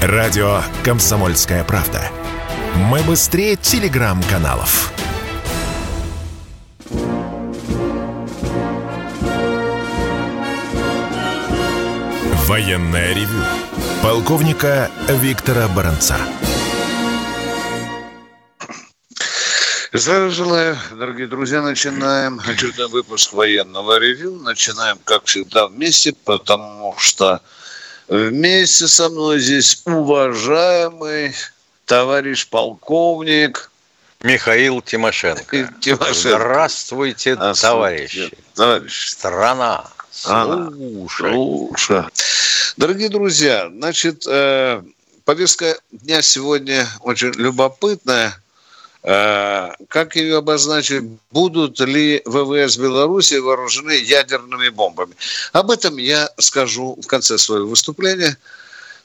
[0.00, 2.00] Радио «Комсомольская правда».
[2.76, 4.92] Мы быстрее телеграм-каналов.
[12.46, 13.42] Военное ревю
[14.00, 16.16] полковника Виктора Баранца.
[19.92, 21.60] Здравия желаю, дорогие друзья.
[21.60, 24.36] Начинаем очередной выпуск военного ревю.
[24.36, 27.40] Начинаем, как всегда, вместе, потому что
[28.08, 31.34] вместе со мной здесь уважаемый
[31.84, 33.70] товарищ полковник
[34.22, 35.72] Михаил Тимошенко.
[35.80, 36.14] Тимошенко.
[36.14, 38.30] Здравствуйте, товарищи.
[38.54, 39.10] Товарищ.
[39.10, 39.84] Страна.
[40.10, 41.32] Слушай.
[41.32, 42.04] Слушай.
[42.76, 44.82] Дорогие друзья, значит, э,
[45.24, 48.36] повестка дня сегодня очень любопытная.
[49.02, 51.04] Э, как ее обозначить?
[51.30, 55.14] Будут ли ВВС Беларуси вооружены ядерными бомбами?
[55.52, 58.36] Об этом я скажу в конце своего выступления.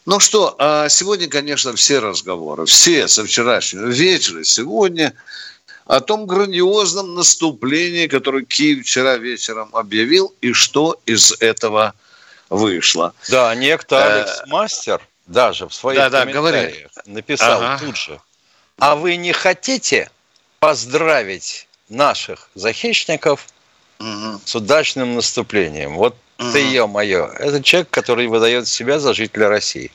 [0.06, 5.14] Ну что, а сегодня, конечно, все разговоры, все со вчерашнего вечера, сегодня
[5.86, 11.94] о том грандиозном наступлении, которое Киев вчера вечером объявил, и что из этого
[12.50, 13.14] вышло.
[13.30, 17.86] Да, некто э, Алекс Мастер даже в своих да, комментариях да, написал ага.
[17.86, 18.20] тут же.
[18.78, 20.10] А вы не хотите
[20.60, 23.48] поздравить наших захищников
[24.00, 24.42] угу.
[24.44, 25.96] с удачным наступлением?
[25.96, 26.52] Вот угу.
[26.52, 29.92] ты, ё-моё, это человек, который выдает себя за жителя России.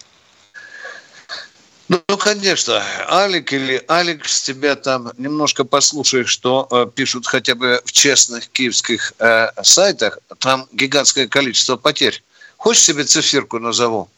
[1.88, 7.80] Ну, ну, конечно, Алик или Алекс, тебя там немножко послушай, что э, пишут хотя бы
[7.82, 10.18] в честных киевских э, сайтах.
[10.38, 12.22] Там гигантское количество потерь.
[12.58, 14.10] Хочешь себе циферку назову?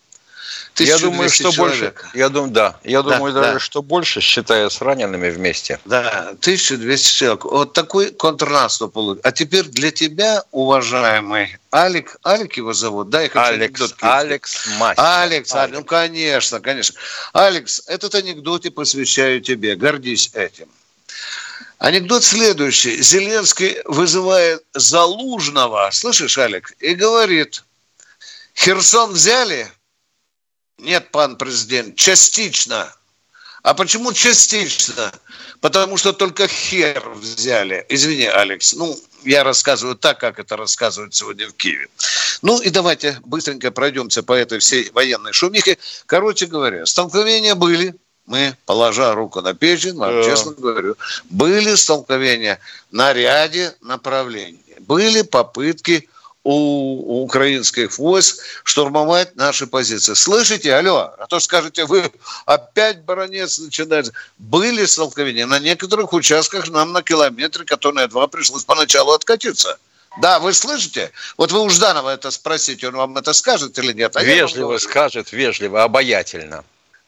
[0.77, 2.03] Я думаю, что человек.
[2.03, 2.19] больше.
[2.19, 2.77] Я думаю, да.
[2.85, 3.59] Я да, думаю, даже, да.
[3.59, 5.79] что больше, считая с ранеными вместе.
[5.85, 7.45] Да, 1200 человек.
[7.45, 8.97] Вот такой контрнаступ.
[9.23, 13.23] А теперь для тебя, уважаемый Алик, Алик его зовут, да?
[13.23, 15.05] Я хочу Алекс, Алекс Мастер.
[15.05, 16.99] Алекс, Алекс, ну конечно, конечно.
[17.33, 19.77] Алекс, этот анекдот я посвящаю тебе.
[19.77, 20.69] Гордись этим.
[21.79, 23.01] Анекдот следующий.
[23.03, 27.65] Зеленский вызывает Залужного, слышишь, Алик, и говорит,
[28.55, 29.67] Херсон взяли?
[30.81, 32.93] Нет, пан президент, частично.
[33.63, 35.13] А почему частично?
[35.61, 37.85] Потому что только хер взяли.
[37.91, 38.73] Извини, Алекс.
[38.73, 41.89] Ну, я рассказываю так, как это рассказывают сегодня в Киеве.
[42.41, 45.77] Ну и давайте быстренько пройдемся по этой всей военной шумихе.
[46.07, 47.95] Короче говоря, столкновения были.
[48.25, 50.23] Мы, положа руку на печень, вам да.
[50.23, 50.95] честно говорю,
[51.31, 52.61] были столкновения
[52.93, 54.63] на ряде направлений.
[54.79, 56.09] Были попытки
[56.43, 60.15] у, украинских войск штурмовать наши позиции.
[60.15, 60.75] Слышите?
[60.75, 62.11] Алло, а то скажете, вы
[62.47, 64.13] опять баронец начинаете.
[64.39, 69.79] Были столкновения на некоторых участках нам на километре, которые два пришлось поначалу откатиться.
[70.21, 71.13] Да, вы слышите?
[71.37, 74.17] Вот вы у Жданова это спросите, он вам это скажет или нет?
[74.17, 76.65] А вежливо скажет, вежливо, обаятельно.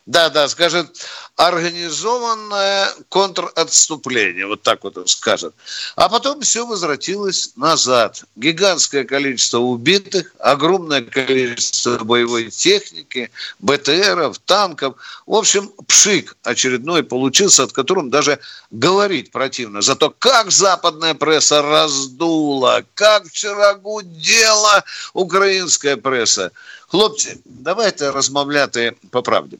[0.07, 5.55] Да, да, скажет, организованное контратступление, вот так вот он скажет.
[5.95, 8.25] А потом все возвратилось назад.
[8.35, 13.31] Гигантское количество убитых, огромное количество боевой техники,
[13.61, 14.97] БТРов, танков.
[15.25, 18.41] В общем, пшик очередной получился, от которого даже
[18.73, 19.83] говорить противно.
[19.83, 24.83] Зато как западная пресса раздула, как вчера гудела
[25.13, 26.51] украинская пресса.
[26.93, 29.57] Хлопці, давайте розмовляти по правде.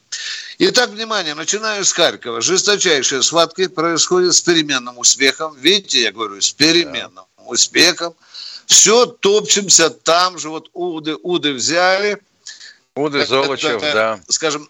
[0.59, 2.41] Итак, внимание, начинаю с Харькова.
[2.41, 5.55] Жесточайшие схватки происходят с переменным успехом.
[5.61, 7.43] Видите, я говорю, с переменным да.
[7.47, 8.13] успехом.
[8.65, 10.49] Все, топчемся там же.
[10.49, 12.17] Вот Уды, Уды взяли.
[12.95, 14.19] Уды, Золочев, это, да.
[14.27, 14.69] Скажем,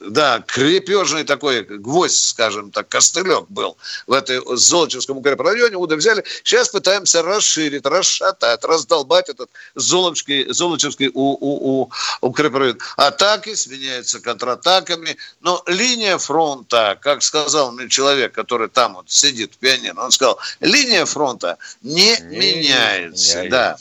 [0.00, 3.76] да, крепежный такой гвоздь, скажем так, костылек был
[4.06, 5.76] в этой Золочевском укрепрайоне.
[5.76, 6.24] Уда взяли.
[6.44, 12.78] Сейчас пытаемся расширить, расшатать, раздолбать этот Золочевский, Золочевский у, у, у, укрепрайон.
[12.96, 15.16] Атаки сменяются контратаками.
[15.40, 21.06] Но линия фронта, как сказал мне человек, который там вот сидит пианино, он сказал, линия
[21.06, 23.42] фронта не, не меняется.
[23.42, 23.76] Не да.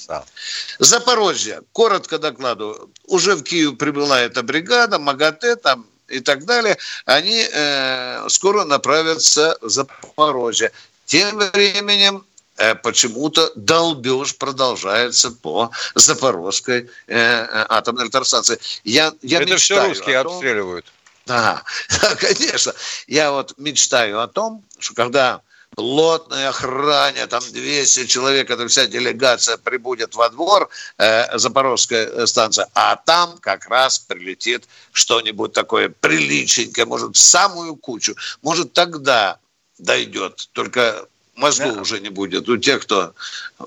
[0.79, 7.48] Запорожье, коротко докладываю, уже в Киев прибыла эта бригада, МАГАТЭ, там и так далее, они
[7.52, 10.72] э, скоро направятся в Запорожье.
[11.06, 12.26] Тем временем
[12.58, 18.59] э, почему-то долбеж продолжается по Запорожской э, э атомной электростанции.
[18.84, 20.86] Я, я Это все русские том, обстреливают.
[21.26, 21.64] Да,
[22.02, 22.74] да, конечно.
[23.08, 25.42] Я вот мечтаю о том, что когда
[25.78, 32.68] плотной охране, там 200 человек, эта вся делегация прибудет во двор, э, Запорожская э, станция,
[32.74, 38.16] а там как раз прилетит что-нибудь такое приличненькое, может, в самую кучу.
[38.41, 39.38] Может, тогда
[39.78, 41.82] дойдет, только мозгу да.
[41.82, 43.14] уже не будет у тех, кто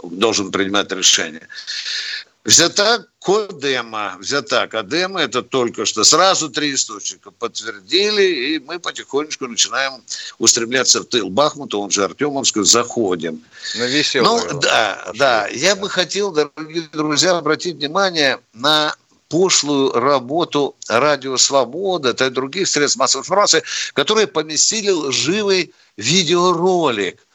[0.02, 1.46] должен принимать решение.
[2.44, 6.04] Взята Кодема, взята Кодема, это только что.
[6.04, 10.02] Сразу три источника подтвердили, и мы потихонечку начинаем
[10.38, 13.42] устремляться в тыл Бахмута, он же Артемовскую, заходим.
[13.76, 14.52] На веселую.
[14.52, 15.48] Ну, да, да.
[15.48, 18.96] Я бы хотел, дорогие друзья, обратить внимание на
[19.28, 27.18] пошлую работу Радио Свобода, и других средств массовой информации, которые поместили лживый видеоролик–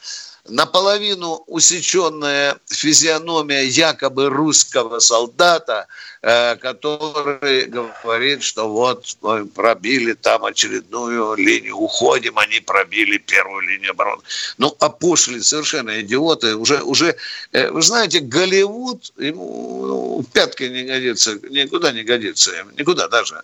[0.47, 5.87] наполовину усеченная физиономия якобы русского солдата,
[6.21, 13.91] э, который говорит, что вот мы пробили там очередную линию, уходим, они пробили первую линию
[13.91, 14.21] обороны.
[14.57, 16.55] Ну, опошли совершенно идиоты.
[16.55, 17.15] Уже, уже
[17.51, 23.41] э, вы знаете, Голливуд ему ну, в не годится, никуда не годится, никуда даже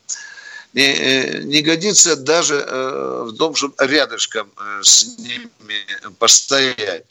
[0.73, 5.49] не, э, не годится даже э, в том, чтобы рядышком э, с ними
[6.19, 7.05] постоять.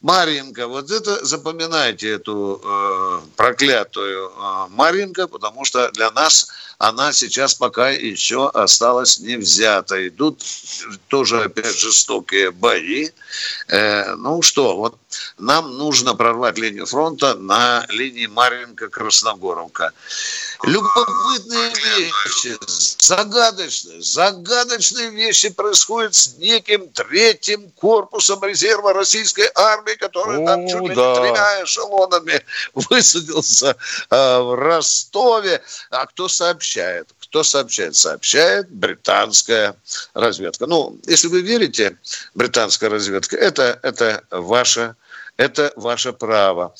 [0.00, 6.50] Маринка, вот это запоминайте эту э, проклятую э, Маринка, потому что для нас
[6.80, 10.08] она сейчас пока еще осталась не взята.
[10.08, 10.42] Идут
[11.08, 13.10] тоже опять жестокие бои.
[13.68, 14.96] Э, ну что, вот
[15.36, 19.92] нам нужно прорвать линию фронта на линии Маринка-Красногоровка.
[20.62, 22.58] Любопытные вещи,
[22.98, 30.88] загадочные, загадочные вещи происходят с неким третьим корпусом резерва российской армии, который О, там чуть
[30.88, 31.14] ли да.
[31.14, 32.44] не тремя эшелонами
[32.74, 33.76] высадился
[34.10, 35.62] э, в Ростове.
[35.90, 36.28] А кто
[36.70, 37.08] сообщает?
[37.20, 37.96] Кто сообщает?
[37.96, 39.74] Сообщает британская
[40.14, 40.66] разведка.
[40.66, 41.96] Ну, если вы верите,
[42.34, 44.94] британская разведка, это, это, ваше,
[45.36, 46.74] это ваше право.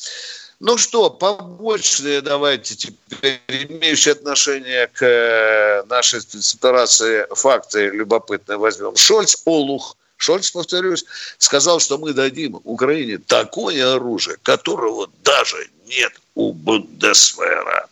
[0.61, 8.95] Ну что, побочные давайте теперь имеющие отношение к э, нашей спецоперации факты любопытные возьмем.
[8.95, 11.07] Шольц, Олух, Шольц, повторюсь,
[11.39, 17.89] сказал, что мы дадим Украине такое оружие, которого даже нет у Бундесвера.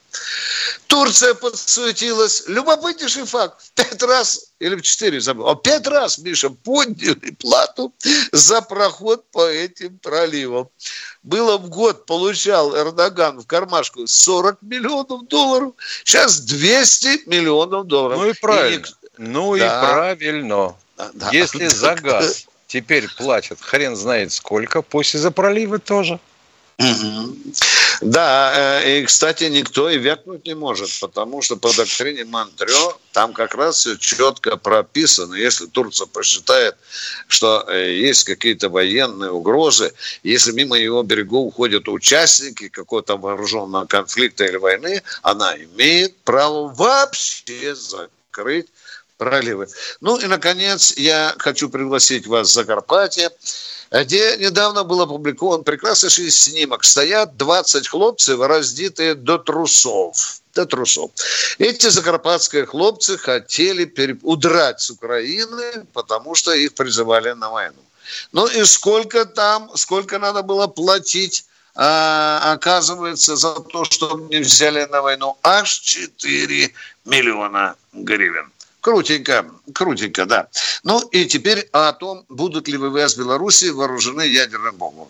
[0.87, 2.45] Турция подсуетилась.
[2.47, 3.61] Любопытнейший факт.
[3.75, 7.93] Пять раз, или в четыре забыл, а пять раз, Миша, подняли плату
[8.33, 10.69] за проход по этим проливам.
[11.23, 15.75] Было в год, получал Эрдоган в кармашку 40 миллионов долларов,
[16.05, 18.19] сейчас 200 миллионов долларов.
[18.19, 18.87] Ну и правильно.
[18.87, 18.91] И...
[19.19, 19.67] Ну да.
[19.67, 20.75] и правильно.
[20.97, 21.31] Да.
[21.33, 26.19] Если за газ теперь платят хрен знает сколько, после за проливы тоже.
[28.01, 33.33] Да, э, и, кстати, никто и вякнуть не может, потому что по доктрине Монтрё там
[33.33, 35.35] как раз все четко прописано.
[35.35, 36.77] Если Турция посчитает,
[37.27, 39.93] что э, есть какие-то военные угрозы,
[40.23, 47.75] если мимо его берегов уходят участники какого-то вооруженного конфликта или войны, она имеет право вообще
[47.75, 48.69] закрыть
[49.19, 49.69] проливы.
[50.01, 53.31] Ну и, наконец, я хочу пригласить вас в Закарпатье
[53.91, 56.85] где недавно был опубликован прекраснейший снимок.
[56.85, 60.41] Стоят 20 хлопцев, раздетые до трусов.
[60.55, 61.11] До трусов.
[61.59, 67.83] Эти закарпатские хлопцы хотели удрать с Украины, потому что их призывали на войну.
[68.33, 71.45] Ну и сколько там, сколько надо было платить
[71.81, 76.73] а, оказывается, за то, что мне взяли на войну аж 4
[77.05, 78.51] миллиона гривен.
[78.81, 79.45] Крутенько,
[79.75, 80.49] крутенько, да.
[80.85, 85.09] Ну и теперь о том, будут ли ВВС Беларуси вооружены ядерным бомбом.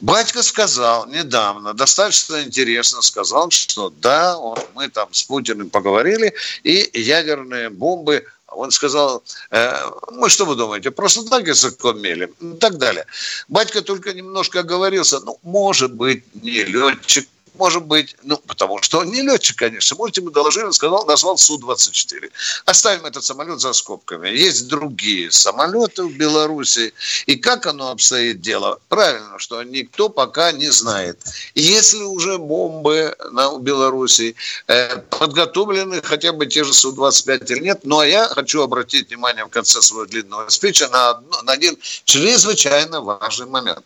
[0.00, 6.90] Батька сказал недавно, достаточно интересно сказал, что да, он, мы там с Путиным поговорили, и
[6.94, 9.74] ядерные бомбы он сказал, э,
[10.12, 13.06] мы что вы думаете, просто так языком мели, и так далее.
[13.48, 19.10] Батька только немножко оговорился, ну, может быть, не летчик, может быть, ну, потому что он
[19.10, 19.96] не летчик, конечно.
[19.96, 22.30] Можете ему доложили, он сказал, назвал Су-24.
[22.64, 24.28] Оставим этот самолет за скобками.
[24.28, 26.92] Есть другие самолеты в Беларуси.
[27.26, 28.78] И как оно обстоит дело?
[28.88, 31.18] Правильно, что никто пока не знает.
[31.54, 34.34] Если уже бомбы на, Беларуси
[34.66, 39.44] э, подготовлены хотя бы те же Су-25 или нет, ну, а я хочу обратить внимание
[39.44, 43.84] в конце своего длинного спича на, одно, на один чрезвычайно важный момент.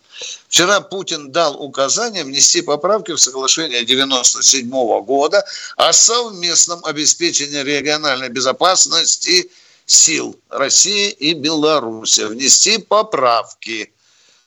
[0.48, 4.70] Вчера Путин дал указание внести поправки в соглашение 1997
[5.04, 5.44] года
[5.76, 9.50] о совместном обеспечении региональной безопасности
[9.86, 12.22] сил России и Беларуси.
[12.22, 13.92] Внести поправки.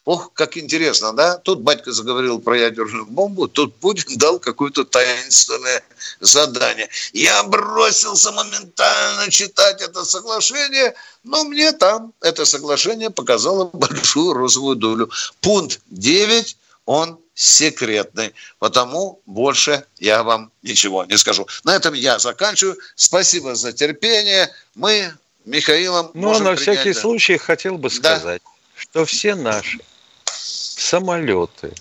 [0.05, 1.37] Ох, как интересно, да?
[1.37, 5.83] Тут батька заговорил про ядерную бомбу, тут Путин дал какое-то таинственное
[6.19, 6.87] задание.
[7.11, 10.93] Я бросился моментально читать это соглашение,
[11.23, 15.09] но мне там это соглашение показало большую розовую долю.
[15.41, 16.55] Пункт 9,
[16.85, 21.45] он секретный, потому больше я вам ничего не скажу.
[21.65, 22.77] На этом я заканчиваю.
[22.95, 24.49] Спасибо за терпение.
[24.73, 25.13] Мы
[25.45, 28.51] Михаилом Ну, а на всякий случай хотел бы сказать, да?
[28.75, 29.79] что все наши
[30.25, 31.73] самолеты,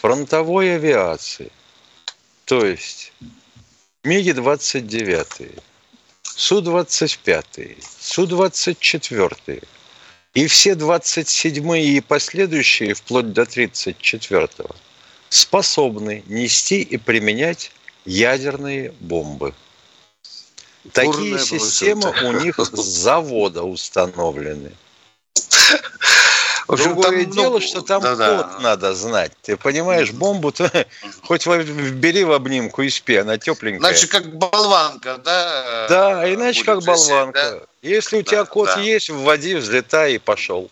[0.00, 1.50] фронтовой авиации,
[2.44, 3.12] То есть
[4.02, 5.62] МиГи-29,
[6.22, 9.66] Су-25, Су-24
[10.34, 14.48] и все 27 и последующие, вплоть до 34
[15.28, 17.72] способны нести и применять
[18.04, 19.54] ядерные бомбы.
[20.92, 24.72] Такие системы у них с завода установлены.
[26.68, 28.58] общем, Другое там, дело, ну, что там да, код да.
[28.60, 29.32] надо знать.
[29.42, 30.70] Ты понимаешь, бомбу то
[31.22, 33.90] хоть бери в обнимку и спи, она тепленькая.
[33.90, 35.86] Иначе как болванка, да?
[35.88, 37.40] Да, иначе как болванка.
[37.40, 37.66] Висеть, да?
[37.84, 38.80] Если у да, тебя код да.
[38.80, 40.70] есть, вводи, взлетай и пошел.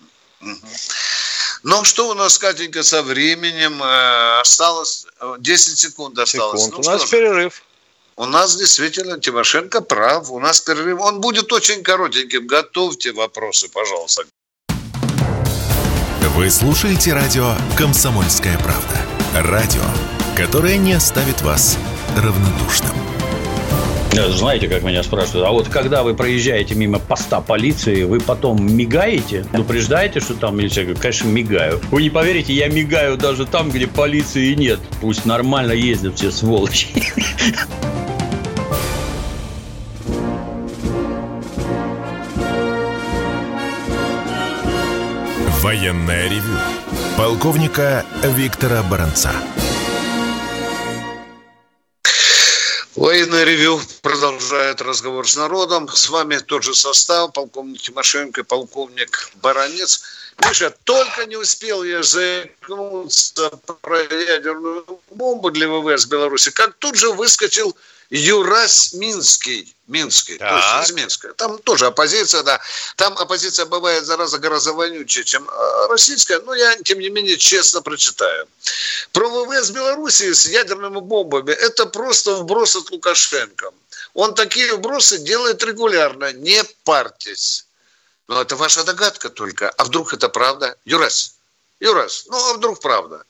[1.63, 3.83] Ну, что у нас, Катенька, со временем?
[3.83, 5.07] Э, осталось
[5.39, 6.65] 10 э, секунд осталось.
[6.65, 6.85] Секунд.
[6.85, 7.63] Ну, у нас перерыв.
[8.17, 10.31] У нас действительно Тимошенко прав.
[10.31, 11.01] У нас перерыв.
[11.01, 12.47] Он будет очень коротеньким.
[12.47, 14.25] Готовьте вопросы, пожалуйста.
[16.35, 18.99] Вы слушаете радио «Комсомольская правда».
[19.35, 19.83] Радио,
[20.35, 21.77] которое не оставит вас
[22.17, 23.22] равнодушным.
[24.13, 29.45] Знаете, как меня спрашивают, а вот когда вы проезжаете мимо поста полиции, вы потом мигаете,
[29.51, 31.81] предупреждаете, что там или я говорю, конечно, мигаю.
[31.91, 34.81] Вы не поверите, я мигаю даже там, где полиции нет.
[35.01, 36.89] Пусть нормально ездят все сволочи.
[45.63, 46.59] Военное ревю
[47.17, 49.31] полковника Виктора Баранца.
[52.95, 55.89] Военное ревю продолжает разговор с народом.
[55.89, 60.03] С вами тот же состав, полковник Тимошенко, полковник Баранец.
[60.47, 63.49] Миша, только не успел я заикнуться
[63.81, 67.75] про ядерную бомбу для ВВС Беларуси, как тут же выскочил
[68.15, 69.75] Юрас Минский.
[69.87, 70.51] Минский, так.
[70.51, 71.33] то есть из Минска.
[71.33, 72.61] Там тоже оппозиция, да.
[72.97, 77.81] Там оппозиция бывает, зараза, гораздо вонючее, чем э, российская, но я, тем не менее, честно
[77.81, 78.47] прочитаю.
[79.13, 83.71] Про ВВС Белоруссии с ядерными бомбами– это просто вброс от Лукашенко.
[84.13, 87.67] Он такие вбросы делает регулярно, не парьтесь.
[88.29, 89.71] Но это ваша догадка только.
[89.71, 90.77] А вдруг это правда?
[90.85, 91.35] Юрас,
[91.81, 93.25] Юрас, ну а вдруг правда?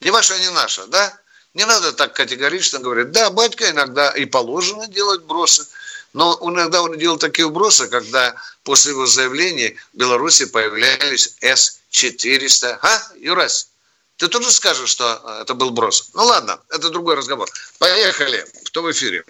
[0.00, 1.19] Не ваша, не наша, да?
[1.54, 3.10] Не надо так категорично говорить.
[3.10, 5.66] Да, батька иногда и положено делать бросы.
[6.12, 12.78] Но иногда он делал такие вбросы, когда после его заявления в Беларуси появлялись С-400.
[12.82, 13.70] А, Юрас,
[14.16, 16.10] ты тоже скажешь, что это был брос?
[16.14, 17.48] Ну ладно, это другой разговор.
[17.78, 18.44] Поехали.
[18.64, 19.24] Кто в эфире?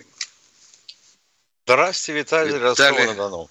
[1.64, 2.68] Здравствуйте, Виталий, Виталий.
[2.68, 3.50] Ростов-на-Дону.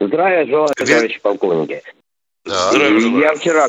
[0.00, 1.82] Здравия желаю, товарищи полковники.
[2.44, 3.66] Да, я вчера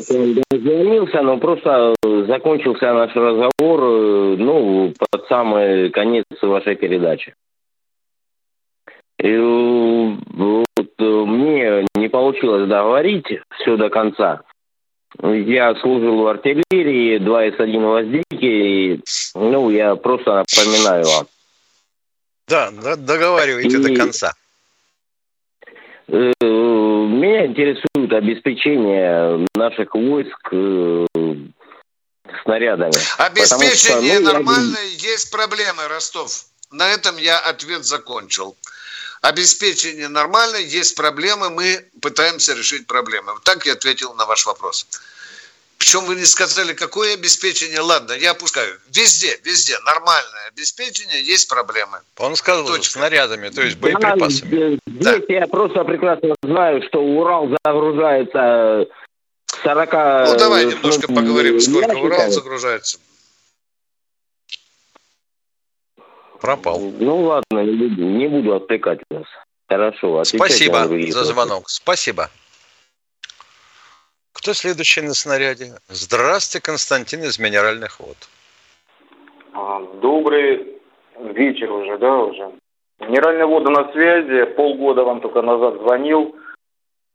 [0.50, 7.34] дозвонился, но просто закончился наш разговор, э, ну, под самый конец вашей передачи.
[9.18, 13.26] И э, вот, э, мне не получилось договорить
[13.58, 14.40] все до конца.
[15.22, 19.00] Я служил в артиллерии, 2С1 воздейки, и,
[19.34, 21.26] ну, я просто напоминаю вам.
[22.48, 23.82] Да, договаривайте и...
[23.82, 24.32] до конца.
[26.08, 31.06] Меня интересует обеспечение наших войск э,
[32.42, 32.92] снарядами.
[33.18, 35.10] Обеспечение что, ну, нормальное, я...
[35.10, 36.46] есть проблемы, Ростов.
[36.70, 38.56] На этом я ответ закончил.
[39.20, 43.34] Обеспечение нормальное, есть проблемы, мы пытаемся решить проблемы.
[43.34, 44.86] Вот так я ответил на ваш вопрос.
[45.82, 47.80] Причем вы не сказали, какое обеспечение.
[47.80, 48.78] Ладно, я опускаю.
[48.94, 51.98] Везде, везде нормальное обеспечение, есть проблемы.
[52.18, 53.00] Он сказал, Точка.
[53.00, 54.78] снарядами, то есть боеприпасами.
[54.86, 55.34] Да, здесь да.
[55.34, 58.86] я просто прекрасно знаю, что Урал загружается
[59.64, 59.92] 40...
[60.28, 61.96] Ну, давай немножко поговорим, сколько.
[61.96, 63.00] Урал загружается.
[66.40, 66.78] Пропал.
[66.78, 69.26] Ну, ладно, не буду, не буду отвлекать вас.
[69.68, 70.22] Хорошо.
[70.22, 71.68] Спасибо за звонок.
[71.68, 72.30] Спасибо.
[74.42, 75.66] Кто следующий на снаряде?
[75.86, 78.16] Здравствуйте, Константин из Минеральных вод.
[79.52, 80.80] А, добрый
[81.20, 82.50] вечер уже, да, уже.
[82.98, 84.46] Минеральные воды на связи.
[84.56, 86.34] Полгода вам только назад звонил.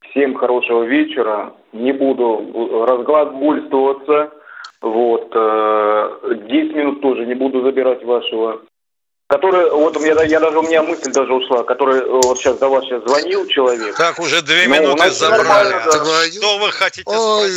[0.10, 1.54] Всем хорошего вечера.
[1.74, 4.32] Не буду разглагольствоваться.
[4.80, 5.28] Вот.
[5.28, 8.62] 10 э, минут тоже не буду забирать вашего
[9.28, 12.70] который, вот я, я даже, у меня мысль даже ушла, который э, вот сейчас до
[12.70, 13.96] вас сейчас звонил человек.
[13.96, 15.72] Как уже две ну, минуты забрали.
[15.72, 16.32] Да.
[16.32, 17.50] Что вы хотите Ой,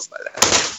[0.00, 0.78] спросить?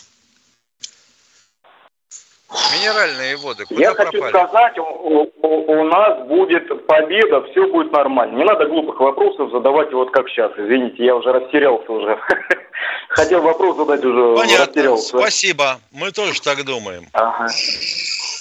[2.73, 4.21] Минеральные воды, куда Я пропали?
[4.21, 8.37] хочу сказать, у, у, у нас будет победа, все будет нормально.
[8.37, 10.51] Не надо глупых вопросов задавать вот как сейчас.
[10.57, 12.17] Извините, я уже растерялся уже.
[13.09, 14.65] Хотел вопрос задать уже, Понятно.
[14.65, 15.17] растерялся.
[15.19, 17.05] Спасибо, мы тоже так думаем.
[17.13, 17.49] Ага.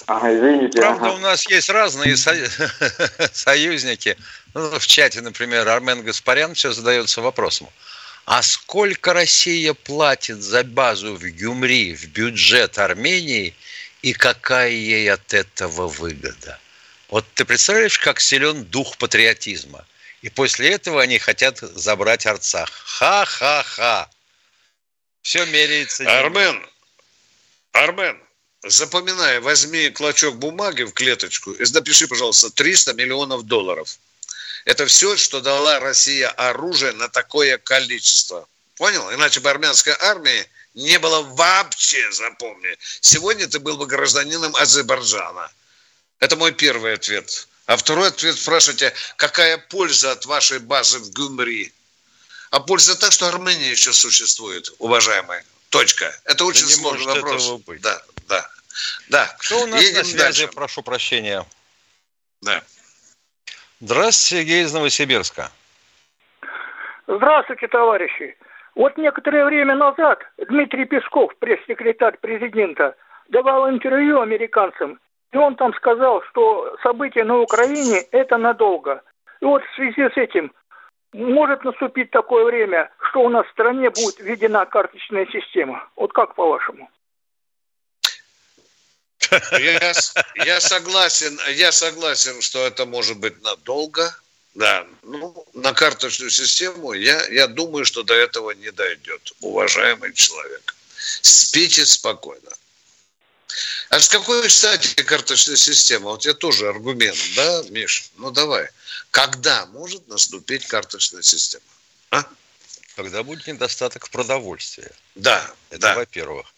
[0.09, 0.79] Ага, извините.
[0.79, 1.13] Правда, ага.
[1.13, 2.33] у нас есть разные со...
[3.31, 4.17] союзники.
[4.55, 7.69] Ну, в чате, например, Армен Гаспарян все задается вопросом.
[8.25, 13.53] А сколько Россия платит за базу в Гюмри в бюджет Армении,
[14.01, 16.59] и какая ей от этого выгода.
[17.09, 19.85] Вот ты представляешь, как силен дух патриотизма?
[20.23, 22.69] И после этого они хотят забрать Арцах.
[22.71, 24.09] Ха-ха-ха.
[25.21, 26.03] Все меряется.
[26.19, 26.67] Армен,
[27.73, 28.19] Армен,
[28.63, 33.97] запоминай, возьми клочок бумаги в клеточку и напиши, пожалуйста, 300 миллионов долларов.
[34.65, 38.47] Это все, что дала Россия оружие на такое количество.
[38.75, 39.13] Понял?
[39.13, 42.77] Иначе бы армянской армии не было вообще, запомни.
[43.01, 45.51] Сегодня ты был бы гражданином Азербайджана.
[46.19, 47.47] Это мой первый ответ.
[47.65, 51.71] А второй ответ спрашиваете, какая польза от вашей базы в Гюмри?
[52.51, 55.43] А польза так, что Армения еще существует, уважаемые.
[55.69, 56.19] Точка.
[56.25, 57.61] Это очень да сложный вопрос.
[57.81, 58.45] Да, да,
[59.09, 59.27] да.
[59.39, 60.55] Кто у нас Едем на связи, дальше.
[60.55, 61.45] прошу прощения?
[62.41, 62.61] Да.
[63.81, 65.51] Здравствуйте, Сергей из Новосибирска.
[67.07, 68.37] Здравствуйте, товарищи.
[68.75, 72.95] Вот некоторое время назад Дмитрий Песков, пресс-секретарь президента,
[73.29, 74.99] давал интервью американцам,
[75.31, 79.01] и он там сказал, что события на Украине– это надолго.
[79.41, 80.51] И вот в связи с этим
[81.13, 85.87] может наступить такое время, что у нас в стране будет введена карточная система.
[85.95, 86.89] Вот как по-вашему?
[89.51, 89.93] Я,
[90.35, 94.15] я согласен, я согласен, что это может быть надолго.
[94.55, 100.75] Да, ну, на карточную систему я, я думаю, что до этого не дойдет, уважаемый человек.
[101.21, 102.49] Спите спокойно.
[103.89, 106.11] А с какой, кстати, карточная система?
[106.11, 108.11] Вот я тоже аргумент, да, Миш?
[108.17, 108.69] Ну, давай.
[109.11, 111.63] Когда может наступить карточная система?
[112.11, 112.23] А?
[112.95, 114.91] Когда будет недостаток продовольствия.
[115.15, 115.95] Да, Это да.
[115.95, 116.53] во-первых.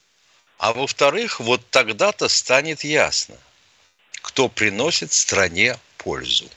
[0.62, 3.36] А во-вторых, вот тогда-то станет ясно,
[4.22, 6.48] кто приносит стране пользу.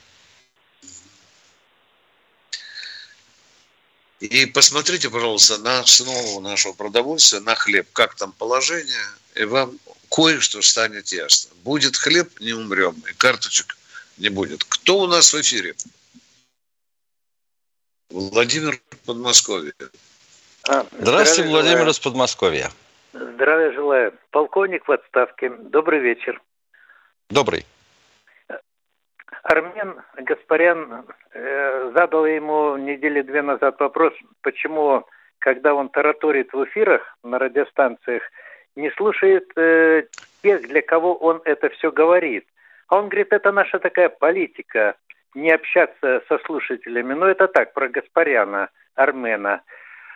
[4.20, 9.06] И посмотрите, пожалуйста, на основу нашего продовольствия, на хлеб, как там положение,
[9.36, 9.78] и вам
[10.10, 11.52] кое-что станет ясно.
[11.62, 13.74] Будет хлеб, не умрем, и карточек
[14.18, 14.64] не будет.
[14.64, 15.74] Кто у нас в эфире?
[18.10, 19.72] Владимир Подмосковье.
[20.68, 22.70] А, Здравствуйте, Владимир из Подмосковья.
[23.14, 24.12] Здравия желаю.
[24.32, 25.48] Полковник в отставке.
[25.48, 26.42] Добрый вечер.
[27.30, 27.64] Добрый.
[29.44, 35.04] Армен Гаспарян э, задал ему недели две назад вопрос, почему,
[35.38, 38.22] когда он тараторит в эфирах на радиостанциях,
[38.74, 40.04] не слушает э,
[40.42, 42.46] тех, для кого он это все говорит.
[42.88, 44.96] А он говорит, это наша такая политика,
[45.34, 47.14] не общаться со слушателями.
[47.14, 49.62] Но это так, про Гаспаряна, Армена.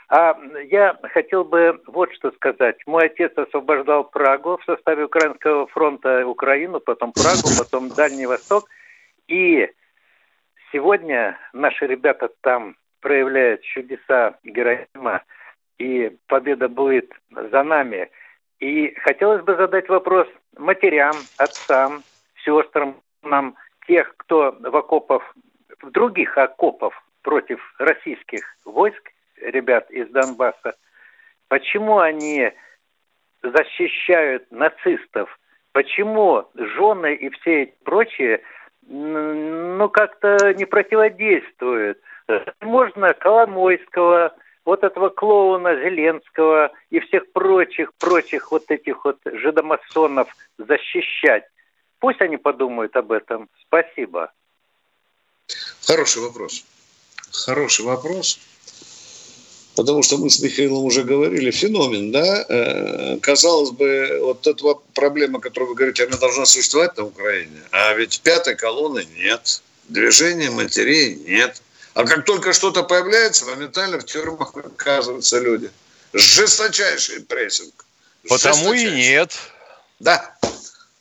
[0.09, 0.38] А
[0.71, 2.79] я хотел бы вот что сказать.
[2.87, 8.64] Мой отец освобождал Прагу в составе Украинского фронта Украину, потом Прагу, потом Дальний Восток.
[9.27, 9.71] И
[10.73, 15.23] сегодня наши ребята там проявляют чудеса героизма,
[15.79, 18.11] и победа будет за нами.
[18.61, 22.03] И хотелось бы задать вопрос матерям, отцам,
[22.44, 25.35] сестрам, нам, тех, кто в окопах,
[25.83, 30.74] в других окопах против российских войск ребят из Донбасса,
[31.48, 32.53] почему они
[33.42, 35.38] защищают нацистов,
[35.72, 38.42] почему жены и все прочие,
[38.83, 42.01] ну, как-то не противодействуют.
[42.61, 51.44] Можно Коломойского, вот этого клоуна Зеленского и всех прочих, прочих вот этих вот жидомасонов защищать.
[52.01, 53.48] Пусть они подумают об этом.
[53.62, 54.31] Спасибо.
[55.87, 56.64] Хороший вопрос.
[57.46, 58.38] Хороший вопрос
[59.79, 65.38] потому что мы с Михаилом уже говорили, феномен, да, э, казалось бы, вот эта проблема,
[65.38, 71.14] которую вы говорите, она должна существовать на Украине, а ведь пятой колонны нет, движения матерей
[71.14, 71.62] нет,
[71.95, 75.71] а как только что-то появляется, моментально в тюрьмах оказываются люди.
[76.12, 77.87] Жесточайший прессинг.
[78.29, 79.38] Потому и нет.
[80.01, 80.37] Да,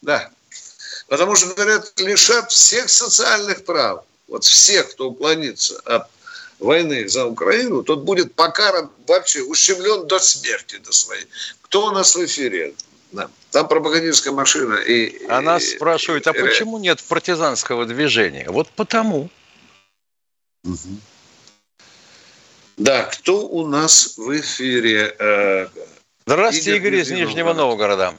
[0.04, 0.30] да.
[1.08, 4.04] Потому что, говорят, лишат всех социальных прав.
[4.28, 6.08] Вот всех, кто уклонится от
[6.60, 11.26] войны за Украину, тот будет покаран вообще, ущемлен до смерти до своей.
[11.62, 12.74] Кто у нас в эфире?
[13.52, 14.76] Там пропагандистская машина.
[14.76, 18.50] И, Она и, спрашивает, а и, почему нет партизанского движения?
[18.50, 19.30] Вот потому.
[20.64, 21.00] Угу.
[22.78, 25.16] Да, кто у нас в эфире?
[25.18, 25.68] Э,
[26.26, 28.16] Здравствуйте, Игорь, Игорь из Нижнего Новгорода.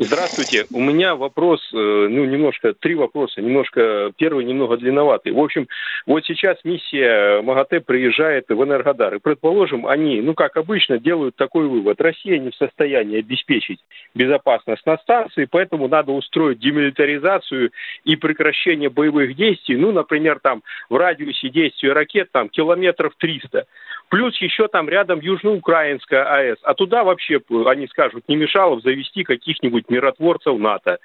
[0.00, 0.64] Здравствуйте.
[0.72, 3.42] У меня вопрос, э, ну, немножко, три вопроса.
[3.42, 5.32] Немножко, первый немного длинноватый.
[5.32, 5.66] В общем,
[6.06, 9.16] вот сейчас миссия МАГАТЭ приезжает в Энергодар.
[9.16, 12.00] И, предположим, они, ну, как обычно, делают такой вывод.
[12.00, 13.80] Россия не в состоянии обеспечить
[14.14, 17.72] безопасность на станции, поэтому надо устроить демилитаризацию
[18.04, 19.76] и прекращение боевых действий.
[19.76, 23.66] Ну, например, там в радиусе действия ракет там километров 300.
[24.10, 26.58] Плюс еще там рядом Южноукраинская АЭС.
[26.62, 30.98] А туда вообще, они скажут, не мешало завести каких-нибудь миротворцев НАТО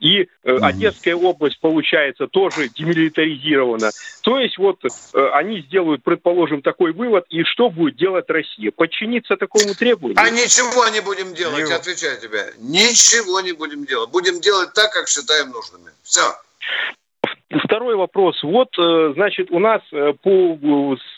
[0.00, 3.90] и э, Одесская область, получается, тоже демилитаризирована.
[4.22, 8.70] То есть вот э, они сделают, предположим, такой вывод, и что будет делать Россия?
[8.70, 10.18] Подчиниться такому требованию?
[10.18, 11.72] А ничего не будем делать, не...
[11.72, 12.52] отвечаю тебе.
[12.58, 14.10] Ничего не будем делать.
[14.10, 15.90] Будем делать так, как считаем нужными.
[16.02, 16.34] Все.
[17.76, 18.42] Второй вопрос.
[18.42, 20.58] Вот, э, значит, у нас э, по,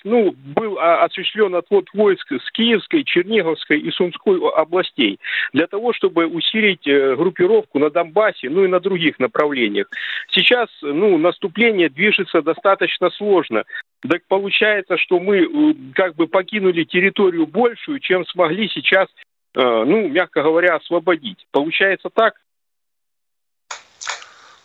[0.02, 5.20] ну, был осуществлен отвод войск с Киевской, Черниговской и Сумской областей
[5.52, 9.86] для того, чтобы усилить э, группировку на Донбассе, ну и на других направлениях.
[10.32, 13.62] Сейчас, ну, наступление движется достаточно сложно.
[14.00, 19.06] Так получается, что мы как бы покинули территорию большую, чем смогли сейчас,
[19.54, 21.46] ну, мягко говоря, освободить.
[21.52, 22.34] Получается так?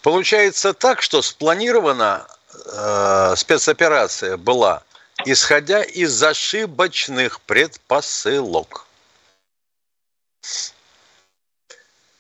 [0.04, 4.84] Получается так, что спланирована э, спецоперация была,
[5.26, 8.86] исходя из ошибочных предпосылок.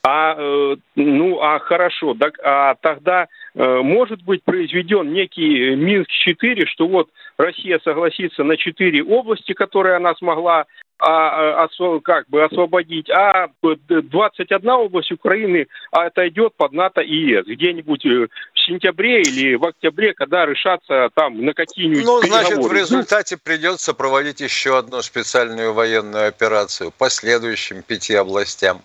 [0.05, 7.09] А, э, ну, а хорошо, так, а тогда может быть произведен некий Минск-4, что вот
[7.37, 10.65] Россия согласится на четыре области, которые она смогла
[11.05, 18.05] а, а, как бы освободить, а 21 область Украины отойдет под НАТО и ЕС где-нибудь
[18.05, 23.37] э, в сентябре или в октябре, когда решатся там на какие-нибудь Ну, значит, в результате
[23.37, 28.81] придется проводить еще одну специальную военную операцию по следующим пяти областям.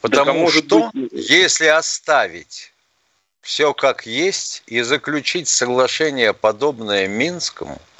[0.00, 1.12] Потому так, а что, быть...
[1.12, 2.71] если оставить
[3.42, 7.78] все как есть и заключить соглашение, подобное Минскому–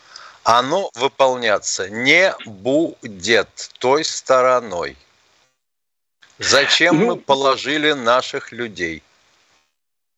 [0.44, 4.96] оно выполняться не будет той стороной.
[6.38, 9.02] Зачем ну, мы положили наших людей?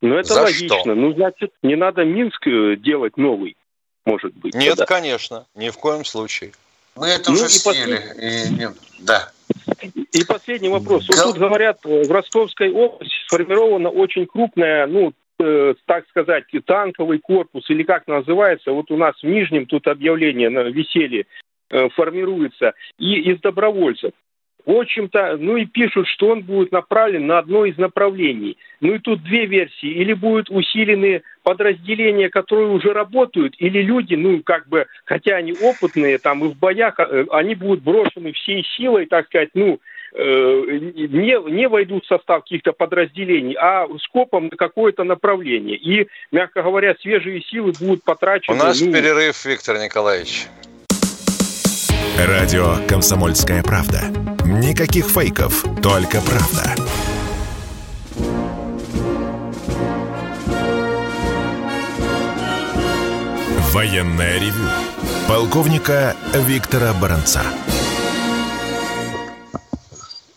[0.00, 0.80] Ну, это За логично.
[0.80, 0.94] Что?
[0.94, 3.56] Ну, значит, не надо Минск э, делать новый,
[4.06, 4.54] может быть.
[4.54, 4.86] Нет, тогда.
[4.86, 6.52] конечно, ни в коем случае.
[6.94, 8.00] Мы это ну, уже съели.
[8.20, 8.68] И,
[9.00, 9.30] да.
[10.14, 11.08] И последний вопрос.
[11.08, 17.68] Вот тут говорят, в Ростовской области сформирована очень крупная, ну, Э, так сказать, танковый корпус,
[17.68, 21.26] или как называется, вот у нас в Нижнем тут объявление на веселье
[21.70, 24.12] э, формируется, и из добровольцев.
[24.64, 28.56] В общем-то, ну и пишут, что он будет направлен на одно из направлений.
[28.80, 29.88] Ну и тут две версии.
[29.88, 36.18] Или будут усилены подразделения, которые уже работают, или люди, ну как бы, хотя они опытные
[36.18, 41.50] там и в боях, э, они будут брошены всей силой, так сказать, ну, Э, не,
[41.50, 45.76] не войдут в состав каких-то подразделений, а скопом на какое-то направление.
[45.76, 48.56] И, мягко говоря, свежие силы будут потрачены.
[48.56, 48.92] У нас ну...
[48.92, 50.46] перерыв, Виктор Николаевич.
[52.16, 54.02] Радио «Комсомольская правда».
[54.46, 56.74] Никаких фейков, только правда.
[63.72, 64.68] Военная ревю.
[65.26, 66.14] Полковника
[66.46, 67.42] Виктора Баранца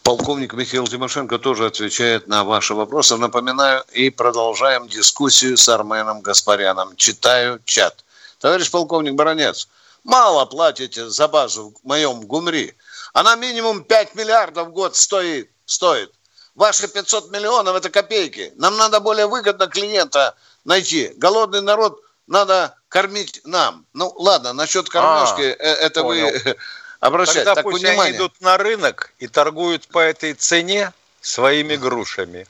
[0.08, 3.18] полковник Михаил Тимошенко тоже отвечает на ваши вопросы.
[3.18, 6.96] Напоминаю, и продолжаем дискуссию с Арменом Гаспаряном.
[6.96, 8.06] Читаю чат.
[8.40, 9.68] Товарищ полковник Баранец,
[10.06, 12.74] мало платите за базу в моем ГУМРИ.
[13.12, 15.50] Она минимум 5 миллиардов в год стоит.
[15.66, 16.14] стоит.
[16.56, 18.54] Ваши 500 миллионов– это копейки.
[18.56, 21.12] Нам надо более выгодно клиента найти.
[21.18, 23.86] Голодный народ надо кормить нам.
[23.92, 26.28] Ну, ладно, насчет кормежки, а, э, это понял.
[26.28, 26.56] вы
[27.00, 27.46] обращать.
[27.46, 28.04] Тогда так пусть внимание.
[28.04, 32.48] они идут на рынок и торгуют по этой цене своими грушами.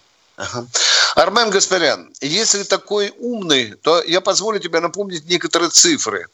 [1.16, 6.28] Армен Гаспарян, если такой умный, то я позволю тебе напомнить некоторые цифры.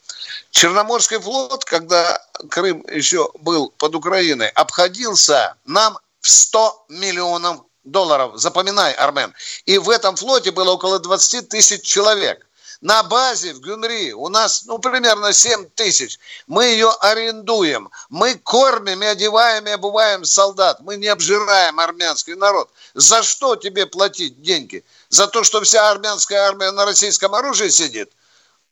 [0.52, 8.34] Черноморский флот, когда Крым еще был под Украиной, обходился нам в 100 миллионов долларов.
[8.36, 9.34] Запоминай, Армен.
[9.65, 12.45] И в этом флоте было около 20 тысяч человек
[12.84, 16.19] на базе в Гюмри у нас, ну, примерно 7 тысяч.
[16.48, 17.89] Мы ее арендуем.
[18.10, 20.82] Мы кормим и одеваем и обуваем солдат.
[20.82, 22.69] Мы не обжираем армянский народ.
[22.93, 24.84] За что тебе платить деньги?
[25.08, 28.12] За то, что вся армянская армия на российском оружии сидит?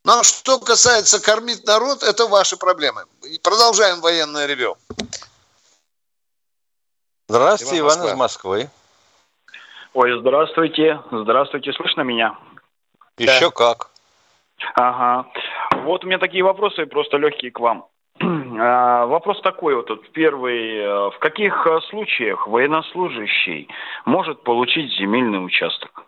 [0.04, 3.06] Но что касается кормить народ, это ваши проблемы.
[3.42, 4.76] Продолжаем военное ревю.
[7.30, 8.70] Здравствуйте, Иван, Иван из Москвы.
[9.94, 11.00] Ой, здравствуйте.
[11.14, 12.38] Здравствуйте, слышно меня?
[13.18, 13.52] Еще да.
[13.52, 13.91] как.
[14.76, 15.30] Ага.
[15.84, 17.86] Вот у меня такие вопросы, просто легкие к вам.
[18.64, 20.78] А, вопрос такой вот, вот первый.
[20.78, 23.68] Э, в каких э, случаях военнослужащий
[24.06, 26.06] может получить земельный участок?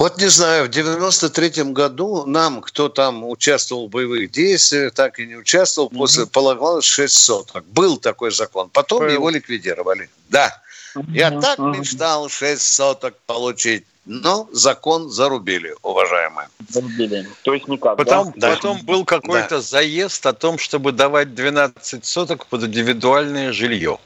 [0.00, 5.26] Вот не знаю, в 93-м году нам, кто там участвовал в боевых действиях, так и
[5.26, 5.98] не участвовал, угу.
[5.98, 7.64] после полагалось 6 соток.
[7.66, 8.70] Был такой закон.
[8.70, 9.08] Потом Был.
[9.08, 10.08] его ликвидировали.
[10.30, 10.62] Да.
[11.08, 13.84] Я так мечтал 6 соток получить.
[14.06, 16.48] Но закон зарубили, уважаемые.
[16.68, 17.26] Зарубили.
[17.44, 18.54] То есть никак, потом, да?
[18.54, 19.60] Потом был какой-то да.
[19.60, 23.98] заезд о том, чтобы давать 12 соток под индивидуальное жилье.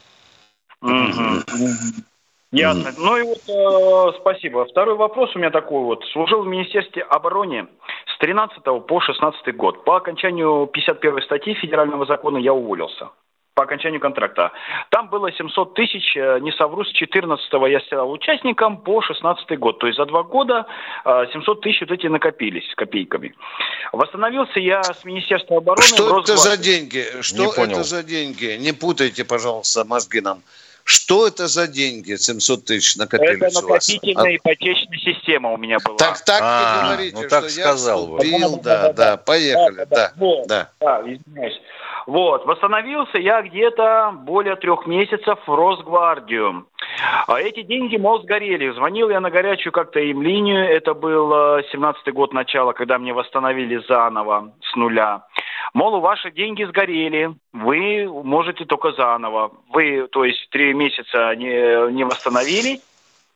[2.51, 2.93] Ясно.
[2.97, 4.65] Ну и вот э, спасибо.
[4.65, 6.05] Второй вопрос у меня такой вот.
[6.13, 7.67] Служил в Министерстве обороны
[8.05, 9.83] с 13 по 16 год.
[9.83, 13.09] По окончанию 51 статьи федерального закона я уволился
[13.55, 14.51] по окончанию контракта.
[14.89, 19.79] Там было 700 тысяч, э, не совру, с 14 я стал участником по 16 год.
[19.79, 20.65] То есть за два года
[21.05, 23.33] 700 э, тысяч вот эти накопились копейками.
[23.93, 25.83] Восстановился я с Министерства обороны.
[25.83, 27.05] Что это за деньги?
[27.21, 27.83] Что не это понял.
[27.83, 28.57] за деньги?
[28.59, 30.41] Не путайте, пожалуйста, мозги нам.
[30.85, 32.15] Что это за деньги?
[32.15, 35.97] 700 тысяч накопились Это накопительная а ипотечная система у меня была.
[35.97, 39.77] Так, так а, не говорите, ну, так что сказал я вступил, да, да, да, поехали,
[39.77, 40.69] да, да, да, да.
[40.79, 41.59] да извиняюсь.
[42.05, 46.67] Вот, восстановился я где-то более трех месяцев в Росгвардию.
[47.25, 48.69] А эти деньги, мол, сгорели.
[48.69, 50.69] Звонил я на горячую как-то им линию.
[50.69, 55.23] Это был 17-й год начала, когда мне восстановили заново с нуля.
[55.73, 59.51] Мол, ваши деньги сгорели, вы можете только заново.
[59.69, 62.81] Вы, то есть, три месяца не, не восстановили,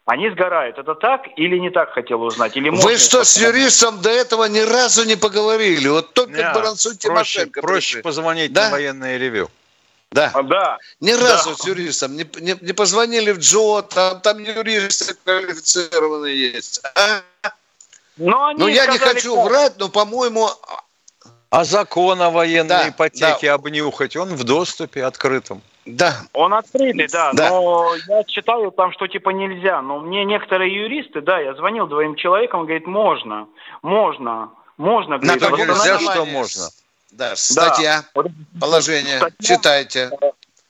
[0.06, 0.78] они сгорают.
[0.80, 2.58] Это так или не так хотел узнать?
[2.58, 5.88] Или Вы что, с юристом до этого ни разу не поговорили?
[5.88, 7.62] Вот только Нет, Барансу Тимошенко.
[7.62, 8.66] Проще, проще позвонить да?
[8.66, 9.50] на военное ревю.
[10.12, 10.32] Да.
[10.34, 10.78] А, да.
[11.00, 11.20] Ни да.
[11.20, 16.82] разу с юристом не, не, не позвонили в Джо, там, там юристы квалифицированные есть.
[16.96, 17.22] А?
[18.18, 20.50] Но, они но я не хочу врать, но, по-моему...
[21.50, 23.54] А закон о военной да, ипотеке да.
[23.56, 25.62] обнюхать, он в доступе открытом.
[25.86, 26.16] Да.
[26.34, 29.82] Он открытый, да, да, но я читаю там, что типа нельзя.
[29.82, 33.48] Но мне некоторые юристы, да, я звонил двоим человекам, говорит, можно,
[33.82, 35.18] можно, можно.
[35.18, 36.66] На говорит, нельзя, что можно.
[37.12, 38.24] Да, статья, да.
[38.62, 40.12] положение, статья, читайте.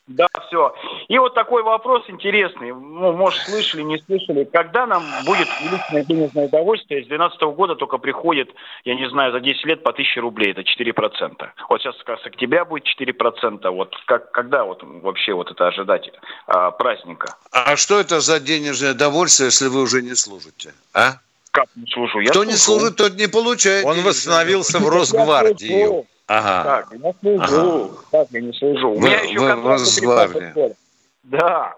[0.10, 0.74] Да, все.
[1.08, 2.74] И вот такой вопрос интересный.
[2.74, 4.44] Ну, может, слышали, не слышали.
[4.44, 7.04] Когда нам будет увеличенное денежное удовольствие?
[7.04, 8.50] С 2012 года только приходит,
[8.86, 10.52] я не знаю, за 10 лет по 1000 рублей.
[10.52, 11.48] Это 4%.
[11.70, 13.70] Вот сейчас как с октября будет 4%.
[13.70, 16.12] Вот как, когда вот вообще вот это ожидать
[16.48, 17.36] а, праздника?
[17.52, 20.74] А что это за денежное удовольствие, если вы уже не служите?
[20.92, 21.18] А?
[21.52, 22.20] Как не служу?
[22.20, 22.50] Я Кто служу.
[22.50, 23.86] не служит, тот не получает.
[23.86, 26.08] Он восстановился в Росгвардию.
[26.30, 26.64] Ага.
[26.64, 27.42] Так, я служу.
[27.42, 27.90] Ага.
[28.12, 28.92] Так, я не служу.
[28.92, 29.82] У меня еще контракт
[31.24, 31.76] Да.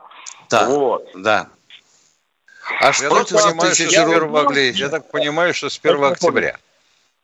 [0.50, 1.08] Так, вот.
[1.16, 1.48] да.
[2.82, 6.58] А что ты понимаю, что с 1 Я так понимаю, что с 1 октября.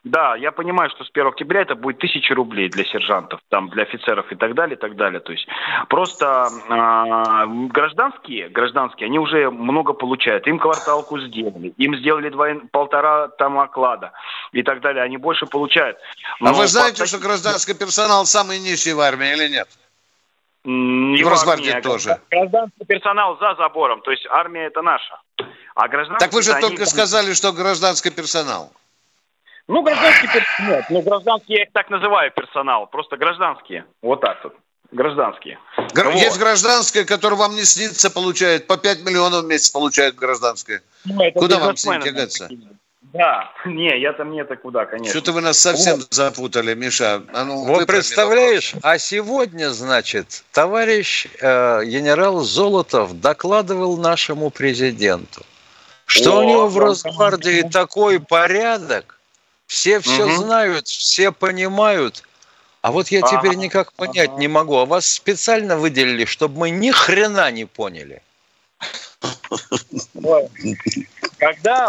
[0.07, 3.83] Да, я понимаю, что с 1 октября это будет тысяча рублей для сержантов, там, для
[3.83, 5.19] офицеров и так далее, и так далее.
[5.19, 5.47] То есть
[5.89, 10.47] просто э, гражданские, гражданские, они уже много получают.
[10.47, 14.13] Им кварталку сделали, им сделали два, полтора там оклада
[14.53, 15.03] и так далее.
[15.03, 15.97] Они больше получают.
[16.39, 17.07] Но а вы знаете, по...
[17.07, 19.67] что гражданский персонал самый низший в армии или нет?
[20.63, 22.19] Не в Росгвардии армии, тоже.
[22.29, 25.19] Гражданский персонал за забором, то есть армия это наша.
[25.75, 26.25] А гражданский...
[26.25, 26.85] Так вы же только они...
[26.85, 28.71] сказали, что гражданский персонал.
[29.67, 30.75] Ну, гражданский персонал.
[30.75, 32.87] Нет, ну, гражданский я их так называю персонал.
[32.87, 33.85] Просто гражданские.
[34.01, 34.55] Вот так вот.
[34.91, 35.59] Гражданские.
[35.93, 36.15] Гр- вот.
[36.15, 38.67] Есть гражданское, которое вам не снится, получает.
[38.67, 40.81] По 5 миллионов в месяц получает гражданское.
[41.03, 42.49] Ну, Куда вам с ним тягаться?
[43.13, 45.11] Да, не, я там нет, куда, конечно.
[45.11, 46.13] Что-то вы нас совсем вот.
[46.13, 47.23] запутали, Миша.
[47.33, 55.41] А ну, вот представляешь, а сегодня, значит, товарищ э, генерал Золотов докладывал нашему президенту,
[56.05, 59.16] что О, у него в Росгвардии такой порядок,
[59.67, 60.33] все все угу.
[60.33, 62.23] знают, все понимают.
[62.81, 63.55] А вот я теперь ага.
[63.55, 64.39] никак понять ага.
[64.39, 64.77] не могу.
[64.77, 68.21] А вас специально выделили, чтобы мы ни хрена не поняли.
[71.39, 71.87] Когда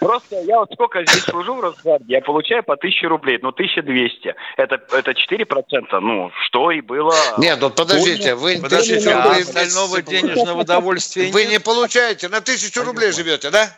[0.00, 4.34] просто я вот сколько здесь служу в Росгвардии, я получаю по 1000 рублей, ну 1200.
[4.56, 7.14] Это, это 4%, ну что и было.
[7.38, 13.12] Нет, ну подождите, вы подождите, а остального денежного удовольствия Вы не получаете, на 1000 рублей
[13.12, 13.70] живете, да?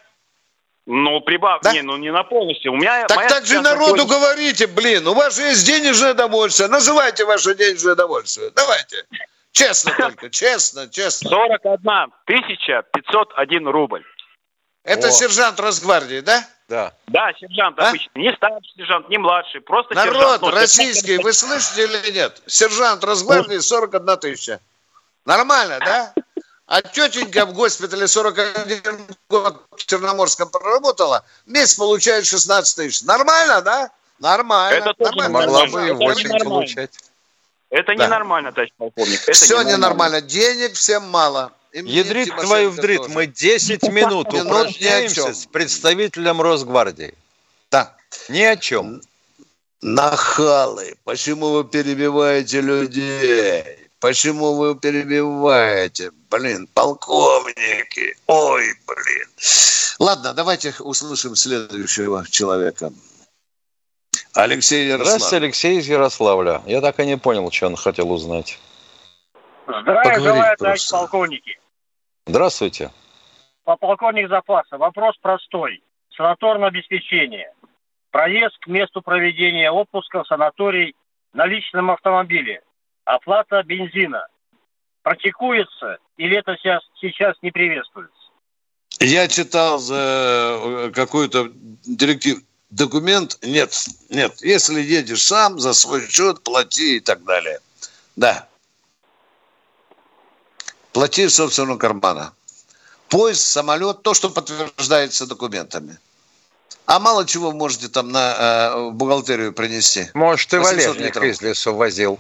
[0.87, 1.73] Ну, прибав, да?
[1.73, 2.73] не, ну не на полностью.
[2.73, 4.19] У меня так так же народу находится...
[4.19, 6.69] говорите, блин, у вас же есть денежное удовольствие.
[6.69, 8.53] Называйте ваше денежное удовольствие.
[8.55, 9.05] Давайте.
[9.51, 11.31] Честно только, честно, честно.
[11.31, 14.05] 41 тысяча 501 рубль.
[14.85, 15.11] Это О.
[15.11, 16.47] сержант Росгвардии, да?
[16.69, 16.93] Да.
[17.09, 17.89] Да, сержант а?
[17.89, 18.23] обычный.
[18.23, 20.43] Не старший сержант, не младший, просто Народ сержант.
[20.43, 22.41] Народ российский, вы слышите или нет?
[22.47, 24.61] Сержант Росгвардии 41 тысяча.
[25.25, 26.15] Нормально, да?
[26.67, 33.03] А тетенька в госпитале 41 год в Черноморском проработала, месяц получает 16 тысяч.
[33.03, 33.91] Нормально, да?
[34.19, 34.77] Нормально.
[34.77, 35.29] Это нормально.
[35.31, 36.91] Могла бы и 8 получать.
[37.71, 38.07] Это да.
[38.07, 39.23] ненормально, товарищ полковник.
[39.23, 40.21] Это Все ненормально.
[40.21, 41.53] Денег всем мало.
[41.73, 43.03] Ядрит твою вдрит.
[43.03, 43.15] Тоже.
[43.15, 47.15] Мы 10 минут упражняемся с представителем Росгвардии.
[47.71, 47.95] Да.
[48.29, 49.03] Ни о чем.
[49.83, 53.86] Нахалы, почему вы перебиваете людей?
[54.07, 56.13] Почему вы перебиваете?
[56.31, 58.15] Блин, полковники.
[58.29, 59.29] Ой, блин.
[59.99, 62.93] Ладно, давайте услышим следующего человека.
[64.33, 65.11] Алексей Ярославль.
[65.11, 66.63] Здравствуйте, Алексей из Ярославля.
[66.67, 68.61] Я так и не понял, что он хотел узнать.
[69.67, 71.59] Здравия желаю, товарищ полковники.
[72.27, 72.93] Здравствуйте.
[73.65, 74.79] Полковник запаса.
[74.79, 75.83] Вопрос простой.
[76.17, 77.53] Санаторное обеспечение.
[78.13, 80.95] Проезд к месту проведения отпуска в санаторий
[81.33, 82.63] на личном автомобиле.
[83.07, 84.27] Оплата бензина.
[85.03, 88.13] Практикуется или это сейчас, сейчас не приветствуется?
[89.01, 91.51] Я читал за э, какую-то
[91.87, 92.41] директиву
[92.71, 93.75] документ нет,
[94.09, 94.41] нет.
[94.41, 97.61] Если едешь сам, за свой счет плати и так далее.
[98.17, 98.49] Да.
[100.93, 102.33] Плати из собственного кармана.
[103.09, 105.99] Поезд, самолет, то, что подтверждается документами.
[106.87, 110.11] А мало чего можете там на э, бухгалтерию принести.
[110.15, 112.19] Может, и валежник из лесу возил.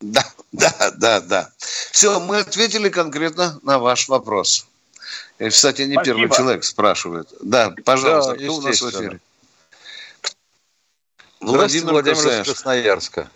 [0.02, 1.50] Да, да, да, да.
[1.58, 4.66] Все, мы ответили конкретно на ваш вопрос.
[5.38, 6.04] И, кстати, не Спасибо.
[6.04, 7.28] первый человек спрашивает.
[7.40, 9.20] Да, пожалуйста, да, кто у нас в эфире?
[11.40, 13.30] Владимир, Владимир из Красноярска.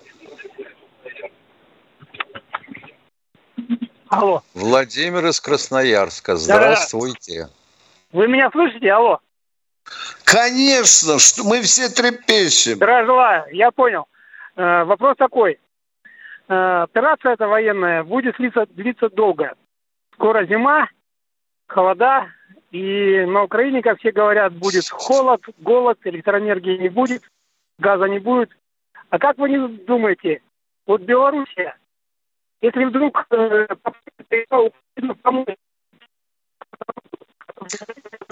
[4.09, 4.43] Алло.
[4.55, 6.37] Владимир из Красноярска.
[6.37, 7.49] Здравствуйте.
[8.13, 8.91] Вы меня слышите?
[8.93, 9.21] Алло.
[10.25, 12.77] Конечно, что мы все трепещем.
[12.77, 14.07] Здравия я понял.
[14.57, 15.59] Э, вопрос такой.
[16.49, 19.55] Э, операция эта военная будет длиться, длиться долго.
[20.15, 20.89] Скоро зима,
[21.67, 22.29] холода,
[22.71, 27.23] и на Украине, как все говорят, будет холод, голод, электроэнергии не будет
[27.79, 28.51] газа не будет.
[29.11, 30.43] А как вы не думаете,
[30.87, 31.77] вот Белоруссия,
[32.61, 33.67] если вдруг э,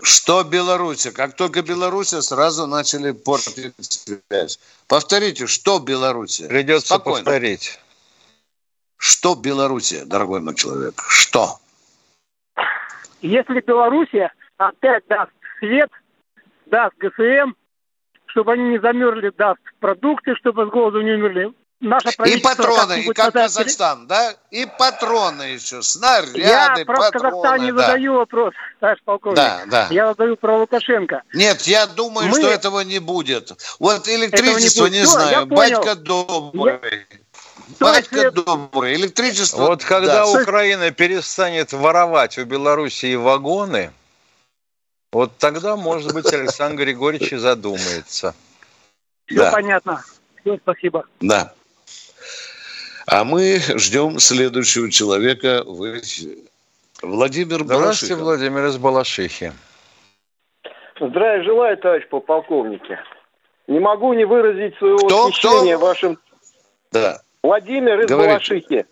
[0.02, 1.12] что Белоруссия?
[1.12, 4.58] Как только Белоруссия, сразу начали портить связь.
[4.88, 6.48] Повторите, что Белоруссия?
[6.48, 7.24] Придется Спокойно.
[7.24, 7.78] повторить.
[9.02, 11.02] Что Белоруссия, дорогой мой человек?
[11.08, 11.58] Что?
[13.20, 15.90] Если Белоруссия опять даст свет,
[16.66, 17.54] даст ГСМ,
[18.26, 21.52] чтобы они не замерзли, даст продукты, чтобы с голоду не умерли.
[21.80, 24.36] Наше и патроны, и как Казахстан, да?
[24.52, 27.80] И патроны еще, снаряды, Я про патроны, Казахстан не да.
[27.80, 29.36] задаю вопрос, товарищ полковник.
[29.36, 29.88] Да, да.
[29.90, 31.24] Я задаю про Лукашенко.
[31.34, 32.38] Нет, я думаю, Мы...
[32.38, 33.50] что этого не будет.
[33.80, 37.04] Вот электричество, не, не знаю, батька добрый.
[37.10, 37.18] Я...
[37.80, 39.66] Батька добрый, электричество...
[39.66, 40.42] Вот когда да.
[40.42, 43.92] Украина перестанет воровать у Белоруссии вагоны,
[45.12, 48.34] вот тогда, может быть, Александр Григорьевич и задумается.
[49.26, 49.50] Все да.
[49.52, 50.02] понятно.
[50.40, 51.04] Все, спасибо.
[51.20, 51.52] Да.
[53.06, 56.00] А мы ждем следующего человека в
[57.02, 59.52] Владимир Здравствуйте, Владимир из Балашихи.
[61.00, 62.98] Здравия желаю, товарищ полковники.
[63.66, 65.86] Не могу не выразить своего кто, восхищения кто?
[65.86, 66.18] вашим...
[66.92, 67.20] Да.
[67.42, 68.32] Владимир из Говорите.
[68.32, 68.86] Балашихи.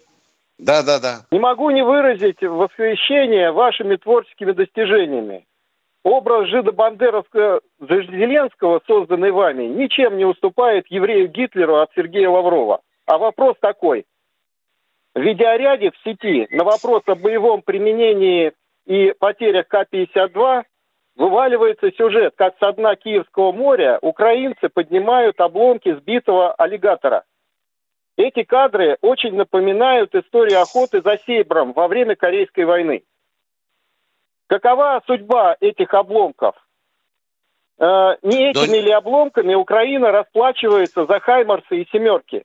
[0.58, 1.20] Да, да, да.
[1.30, 5.46] Не могу не выразить восхищение вашими творческими достижениями
[6.02, 12.80] образ жидо-бандеровского Зеленского, созданный вами, ничем не уступает еврею Гитлеру от Сергея Лаврова.
[13.06, 14.06] А вопрос такой.
[15.14, 18.52] В видеоряде в сети на вопрос о боевом применении
[18.86, 20.62] и потерях К-52
[21.16, 27.24] вываливается сюжет, как со дна Киевского моря украинцы поднимают обломки сбитого аллигатора.
[28.16, 33.02] Эти кадры очень напоминают историю охоты за сейбром во время Корейской войны.
[34.46, 36.54] Какова судьба этих обломков?
[37.78, 42.44] Э, не этими ли обломками Украина расплачивается за Хаймарсы и «семерки»?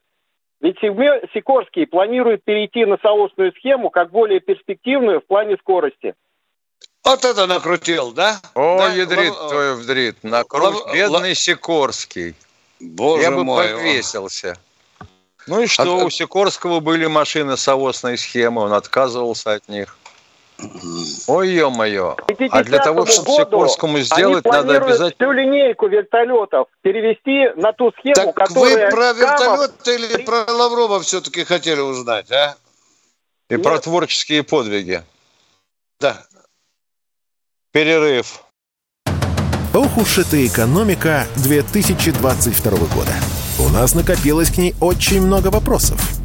[0.62, 6.16] Ведь Сикорский планирует перейти на соосную схему как более перспективную в плане скорости.
[7.04, 8.40] Вот это накрутил, да?
[8.56, 8.94] О, да?
[8.94, 9.50] ядрит Л...
[9.50, 10.24] твою вдрит.
[10.24, 10.94] Накрут Л...
[10.94, 11.36] бедный Л...
[11.36, 12.36] Сикорский.
[12.80, 13.68] Боже Я бы мой.
[13.68, 14.58] повесился.
[15.48, 16.04] Ну и что, а...
[16.04, 19.98] у Сикорского были машины соосной схемы, он отказывался от них.
[21.28, 22.16] Ой, ё-моё.
[22.52, 25.12] А для того, чтобы Сикорскому сделать, надо обязательно...
[25.12, 28.86] всю линейку вертолетов перевести на ту схему, так которая...
[28.86, 32.56] вы про вертолет или про Лаврова все-таки хотели узнать, а?
[33.50, 33.64] И Нет.
[33.64, 35.04] про творческие подвиги.
[36.00, 36.24] Да.
[37.72, 38.44] Перерыв.
[39.74, 43.12] Ох уж эта экономика 2022 года.
[43.76, 46.25] Нас накопилось к ней очень много вопросов.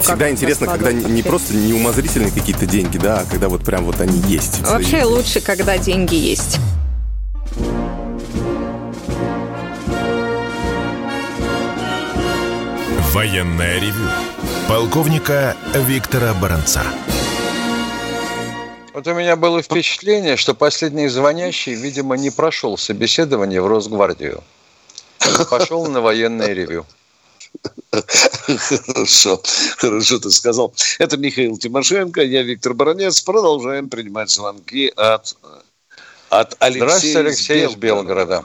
[0.00, 4.18] Всегда интересно, когда не просто неумозрительные какие-то деньги, да, а когда вот прям вот они
[4.28, 4.60] есть.
[4.60, 6.58] Вообще лучше, когда деньги есть.
[13.12, 14.08] Военная ревю.
[14.68, 16.82] Полковника Виктора Баранца.
[18.92, 24.42] Вот у меня было впечатление, что последний звонящий, видимо, не прошел собеседование в Росгвардию.
[25.50, 26.86] Пошел на военное ревю.
[28.86, 29.40] Хорошо,
[29.78, 30.72] хорошо ты сказал.
[30.98, 33.20] Это Михаил Тимошенко, я Виктор Баранец.
[33.20, 35.36] Продолжаем принимать звонки от,
[36.30, 38.44] от Алексея Здравствуйте, Алексей из Белгорода.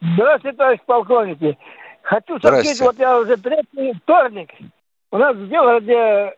[0.00, 1.58] Здравствуйте, товарищ полковники.
[2.02, 4.50] Хочу сообщить, вот я уже третий вторник.
[5.10, 6.34] У нас в Белгороде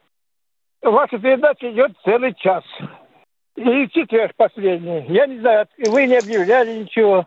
[0.82, 2.62] ваша передача идет целый час.
[3.56, 5.06] И четверг последний.
[5.08, 7.26] Я не знаю, вы не объявляли ничего.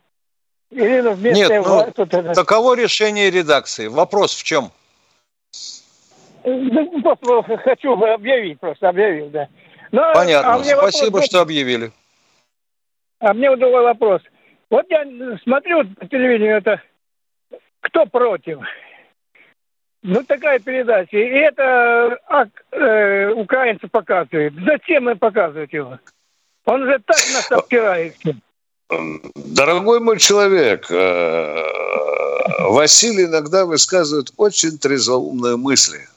[0.71, 3.87] Ирина вместо Нет, ну, тут, таково решение редакции.
[3.87, 4.71] Вопрос в чем?
[6.43, 9.47] Ну, просто хочу объявить, просто объявил, да.
[9.91, 10.53] Но, Понятно.
[10.53, 11.91] А Спасибо, вопрос, что объявили.
[13.19, 14.21] А мне вот другой вопрос.
[14.69, 15.03] Вот я
[15.43, 16.81] смотрю по телевидению это
[17.81, 18.59] «Кто против?»
[20.01, 21.17] Ну, такая передача.
[21.17, 24.53] И это а, э, украинцы показывают.
[24.65, 25.99] Зачем им показывать его?
[26.65, 28.15] Он же так нас обтирает.
[28.89, 31.55] Дорогой мой человек, э,
[32.69, 36.09] Василий иногда высказывает очень трезвоумные мысли.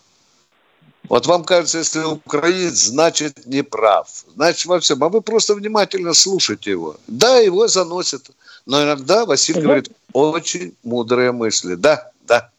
[1.08, 4.08] Вот вам кажется, если украинец, значит не прав.
[4.34, 5.04] Значит во всем.
[5.04, 6.96] А вы просто внимательно слушайте его.
[7.06, 8.30] Да, его заносят.
[8.64, 9.66] Но иногда Василий угу.
[9.66, 11.74] говорит очень мудрые мысли.
[11.74, 12.50] Да, да.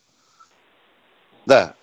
[1.47, 1.74] Да.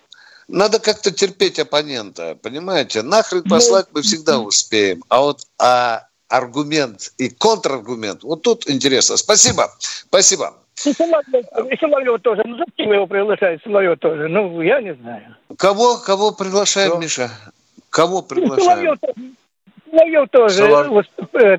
[0.47, 3.01] Надо как-то терпеть оппонента, понимаете?
[3.01, 5.03] Нахрен послать мы всегда успеем.
[5.09, 9.17] А вот а аргумент и контраргумент, вот тут интересно.
[9.17, 10.55] Спасибо, спасибо.
[10.85, 12.41] И Соловьев, и Соловьев тоже.
[12.45, 13.61] Ну, зачем его приглашают?
[13.63, 14.27] Соловьев тоже.
[14.27, 15.35] Ну, я не знаю.
[15.57, 17.01] Кого, кого приглашают, Что?
[17.01, 17.31] Миша?
[17.89, 18.99] Кого приглашают?
[19.91, 21.05] Соловьев, тоже Солов...
[21.33, 21.57] Э,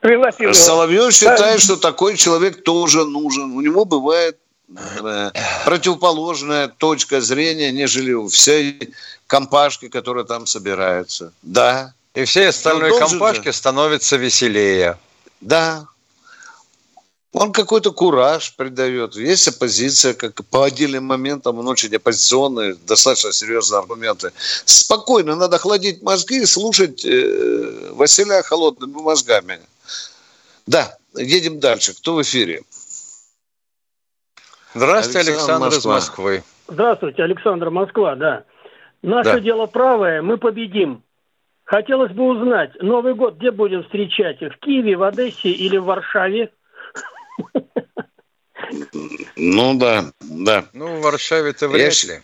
[0.00, 1.58] пригласил Соловьев считает, да.
[1.58, 3.52] что такой человек тоже нужен.
[3.52, 4.38] У него бывает
[4.76, 5.30] э,
[5.64, 8.92] противоположная точка зрения, нежели у всей
[9.26, 11.32] компашки, которая там собирается.
[11.42, 11.94] Да.
[12.14, 13.52] И всей остальной компашки же.
[13.52, 14.98] становится веселее.
[15.40, 15.86] Да,
[17.32, 19.14] он какой-то кураж придает.
[19.14, 24.32] Есть оппозиция, как по отдельным моментам, он очень оппозиционный, достаточно серьезные аргументы.
[24.64, 29.60] Спокойно, надо охладить мозги и слушать э, Василия холодными мозгами.
[30.66, 31.94] Да, едем дальше.
[31.94, 32.62] Кто в эфире?
[34.74, 36.44] Здравствуйте, Александр, Александр из Москвы.
[36.66, 38.44] Здравствуйте, Александр, Москва, да.
[39.02, 39.40] Наше да.
[39.40, 41.04] дело правое, мы победим.
[41.70, 44.40] Хотелось бы узнать, Новый год где будем встречать?
[44.40, 46.50] В Киеве, в Одессе или в Варшаве?
[49.36, 50.64] Ну да, да.
[50.72, 52.22] Ну, в Варшаве-то вряд ли.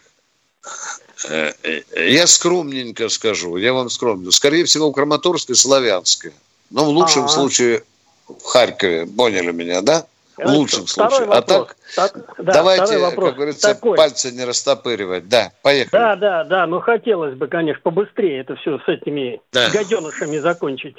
[1.30, 4.32] Э, э, я скромненько скажу, я вам скромно.
[4.32, 6.32] Скорее всего, в Краматорске, Славянске.
[6.70, 7.28] Но в лучшем А-а-а.
[7.28, 7.84] случае
[8.26, 9.06] в Харькове.
[9.06, 10.06] Поняли меня, да?
[10.36, 11.28] В лучшем случае.
[11.30, 13.30] А так, так да, давайте, вопрос.
[13.30, 13.96] как говорится, такой.
[13.96, 15.28] пальцы не растопыривать.
[15.28, 15.90] Да, поехали.
[15.90, 16.66] Да, да, да.
[16.66, 19.70] Ну, хотелось бы, конечно, побыстрее это все с этими да.
[19.72, 20.96] гаденышами закончить.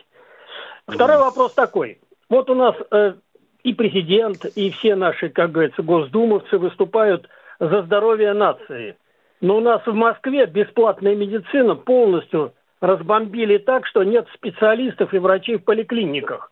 [0.88, 1.22] Второй mm.
[1.22, 2.00] вопрос такой.
[2.30, 3.14] Вот у нас э,
[3.64, 7.28] и президент, и все наши, как говорится, госдумовцы выступают
[7.60, 8.96] за здоровье нации.
[9.42, 15.58] Но у нас в Москве бесплатная медицина полностью разбомбили так, что нет специалистов и врачей
[15.58, 16.52] в поликлиниках.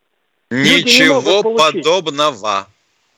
[0.52, 2.68] Ничего подобного.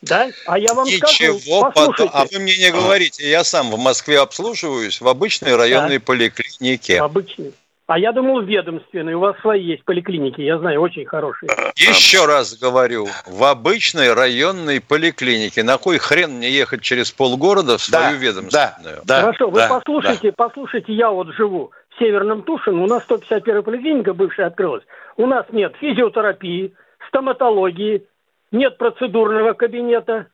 [0.01, 0.27] Да?
[0.45, 2.11] А я вам Ничего скажу, подобного.
[2.13, 6.03] А вы мне не говорите, я сам в Москве обслуживаюсь в обычной районной да.
[6.05, 7.01] поликлинике.
[7.01, 7.53] Обычной.
[7.87, 9.15] А я думал, ведомственные.
[9.15, 11.49] У вас свои есть поликлиники, я знаю, очень хорошие.
[11.77, 15.63] Еще раз говорю, в обычной районной поликлинике.
[15.63, 19.01] На кой хрен мне ехать через полгорода в свою да, ведомственную?
[19.05, 20.33] Да, Хорошо, да, вы послушайте, да.
[20.35, 24.83] послушайте, я вот живу в Северном Тушино, у нас 151 поликлиника бывшая открылась.
[25.15, 26.73] У нас нет физиотерапии,
[27.07, 28.03] стоматологии,
[28.51, 30.27] нет процедурного кабинета,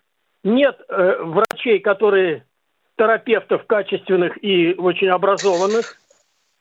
[0.44, 2.46] нет э, врачей, которые
[2.98, 5.98] терапевтов качественных и очень образованных.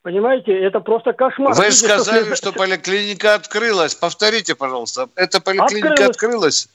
[0.03, 1.55] Понимаете, это просто кошмар.
[1.55, 3.94] Вы Видите, сказали, что, что поликлиника открылась.
[3.94, 5.09] Повторите, пожалуйста.
[5.14, 6.68] Эта поликлиника открылась?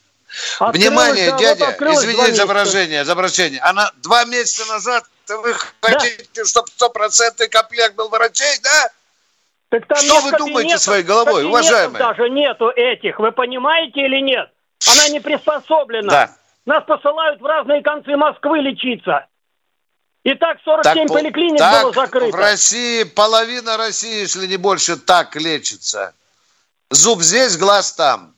[0.58, 0.76] открылась?
[0.76, 3.60] Внимание, да, дядя, вот извините за выражение, за обращение.
[3.60, 6.44] Она два месяца назад, вы хотите, да.
[6.44, 8.90] чтобы стопроцентный комплект был врачей, да?
[9.70, 11.98] Так там что вы думаете своей головой, уважаемые?
[11.98, 14.50] даже нету этих, вы понимаете или нет?
[14.86, 16.10] Она не приспособлена.
[16.10, 16.36] Да.
[16.66, 19.26] Нас посылают в разные концы Москвы лечиться.
[20.24, 22.36] И так 47 так, поликлиник так было закрыто.
[22.36, 26.12] в России половина России, если не больше, так лечится.
[26.90, 28.34] Зуб здесь, глаз там.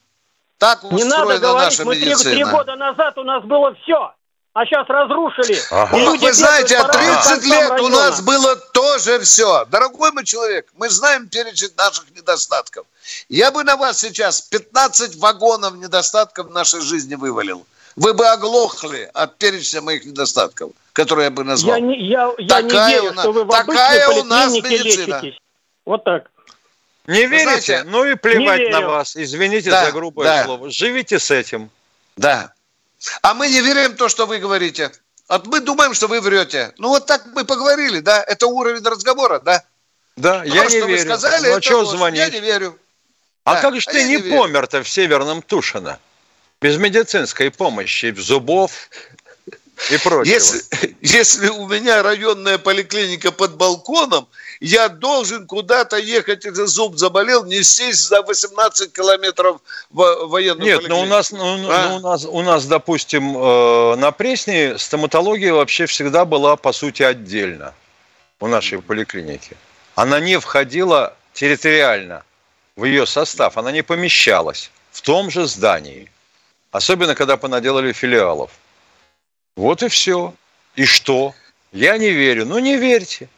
[0.59, 1.97] Так не надо говорить, мы.
[1.97, 4.15] Три, три года назад у нас было все.
[4.61, 5.59] А сейчас разрушили.
[5.71, 5.97] Ага.
[5.97, 7.83] Люди Вы знаете, а 30 лет района.
[7.83, 9.65] у нас было тоже все.
[9.71, 12.87] Дорогой мой человек, мы знаем перечень наших недостатков.
[13.31, 17.67] Я бы на вас сейчас 15 вагонов недостатков в нашей жизни вывалил.
[17.97, 21.77] Вы бы оглохли от перечня моих недостатков которые я бы назвал.
[21.77, 25.21] Я не, я, я такая не верю, нас, что вы в такая у нас медицина.
[25.21, 25.41] лечитесь.
[25.87, 26.31] Вот так.
[27.07, 27.45] Не верите?
[27.45, 29.17] Знаете, ну и плевать на вас.
[29.17, 30.45] Извините да, за грубое да.
[30.45, 30.69] слово.
[30.69, 31.71] Живите с этим.
[32.17, 32.53] Да.
[33.23, 34.93] А мы не верим в то, что вы говорите.
[35.29, 36.73] Вот мы думаем, что вы врете.
[36.79, 38.23] Ну вот так мы поговорили, да?
[38.23, 39.65] Это уровень разговора, да?
[40.17, 41.05] Да, ну, я не верю.
[41.05, 42.19] сказали, ну, а что звонить?
[42.19, 42.79] Я не верю.
[43.45, 45.99] А да, как же а ты не, не помер-то в Северном Тушино?
[46.61, 48.91] Без медицинской помощи, зубов
[49.91, 50.35] и прочего.
[50.35, 50.63] Если,
[51.01, 54.29] если у меня районная поликлиника под балконом,
[54.61, 60.97] я должен куда-то ехать, если зуб заболел, нестись за 18 километров в военную Нет, но
[60.97, 61.89] ну, у нас, ну, ну, а?
[61.89, 67.03] ну, у нас, у нас, допустим, э, на Пресне стоматология вообще всегда была, по сути,
[67.03, 67.75] отдельно
[68.39, 69.57] у нашей поликлиники.
[69.95, 72.23] Она не входила территориально
[72.77, 76.11] в ее состав, она не помещалась в том же здании.
[76.71, 78.51] Особенно, когда понаделали филиалов.
[79.57, 80.35] Вот и все.
[80.77, 81.35] И что?
[81.73, 82.47] Я не верю.
[82.47, 83.29] Ну, не верьте.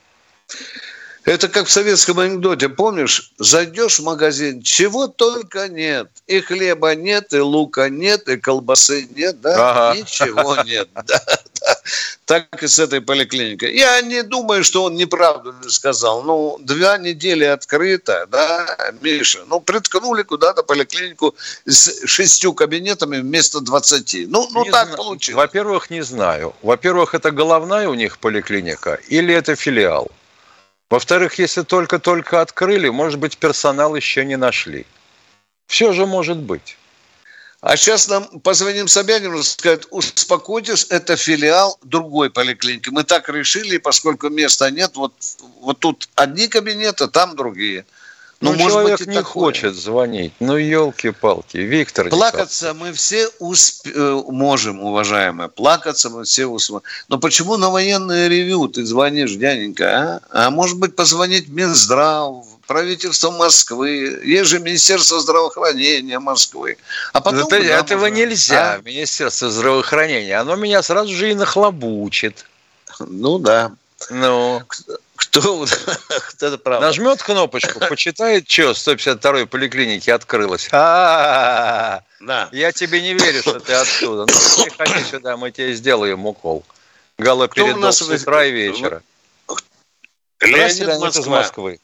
[1.25, 6.09] Это как в советском анекдоте, помнишь, зайдешь в магазин, чего только нет.
[6.27, 9.71] И хлеба нет, и лука нет, и колбасы нет, да?
[9.71, 10.01] Ага.
[10.01, 10.89] Ничего нет.
[11.05, 11.21] Да,
[11.61, 11.77] да.
[12.25, 13.77] Так и с этой поликлиникой.
[13.77, 16.23] Я не думаю, что он неправду сказал.
[16.23, 19.41] Ну, две недели открыто, да, Миша.
[19.47, 21.35] Ну, приткнули куда-то поликлинику
[21.67, 24.27] с шестью кабинетами вместо двадцати.
[24.27, 24.97] Ну, ну так зна...
[24.97, 25.37] получилось.
[25.37, 26.55] Во-первых, не знаю.
[26.63, 30.11] Во-первых, это головная у них поликлиника или это филиал?
[30.93, 34.85] Во-вторых, если только-только открыли, может быть, персонал еще не нашли.
[35.67, 36.77] Все же может быть.
[37.63, 42.91] А сейчас нам позвоним Собянину, скажет, успокойтесь, это филиал другой поликлиники.
[42.91, 45.15] Мы так решили, поскольку места нет, вот,
[45.63, 47.87] вот тут одни кабинеты, там другие.
[48.43, 49.33] Ну, ну может человек быть, не такое.
[49.33, 50.33] хочет звонить.
[50.41, 51.59] Ну, елки-палки.
[51.59, 52.91] Виктор Плакаться Николаевич.
[52.91, 53.87] мы все усп...
[53.87, 55.49] Э, можем, уважаемые.
[55.49, 56.83] Плакаться мы все успеем.
[57.09, 60.47] Но почему на военное ревю ты звонишь, дяденька, а?
[60.47, 66.79] А может быть, позвонить Минздрав, правительство Москвы, есть же Министерство здравоохранения Москвы.
[67.13, 68.15] А потом Это, этого можно...
[68.15, 68.81] нельзя, а?
[68.83, 70.37] Министерство здравоохранения.
[70.41, 72.45] Оно меня сразу же и нахлобучит.
[72.99, 73.71] Ну да.
[74.11, 74.63] Ну.
[75.33, 75.65] Кто,
[76.29, 76.87] кто это правда?
[76.87, 80.69] Нажмет кнопочку, почитает, что 152-й поликлиники открылось.
[80.71, 82.03] Да.
[82.53, 84.27] Я тебе не верю, что ты оттуда.
[84.31, 86.65] Ну, приходи сюда, мы тебе сделаем укол.
[87.17, 89.03] Галоперидол с утра и вечера.
[90.41, 91.81] Леонид из Москвы.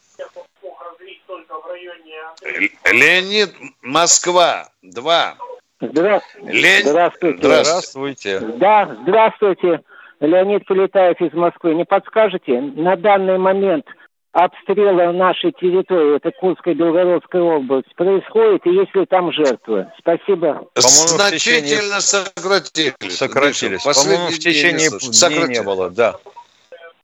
[2.85, 5.37] Леонид Москва, два.
[5.81, 6.53] Здравствуйте.
[6.53, 6.81] Ле...
[6.83, 7.39] Здравствуйте.
[7.39, 8.41] Здравствуйте.
[8.41, 9.81] Да, здравствуйте.
[10.21, 11.75] Леонид Полетаев из Москвы.
[11.75, 13.87] Не подскажете, на данный момент
[14.33, 19.87] обстрела нашей территории, это Курская Белгородская область, происходит, и есть ли там жертвы?
[19.99, 20.69] Спасибо.
[20.77, 23.17] Значительно сократились.
[23.17, 23.83] Сократились.
[23.83, 26.17] По-моему, в течение дней не было, да.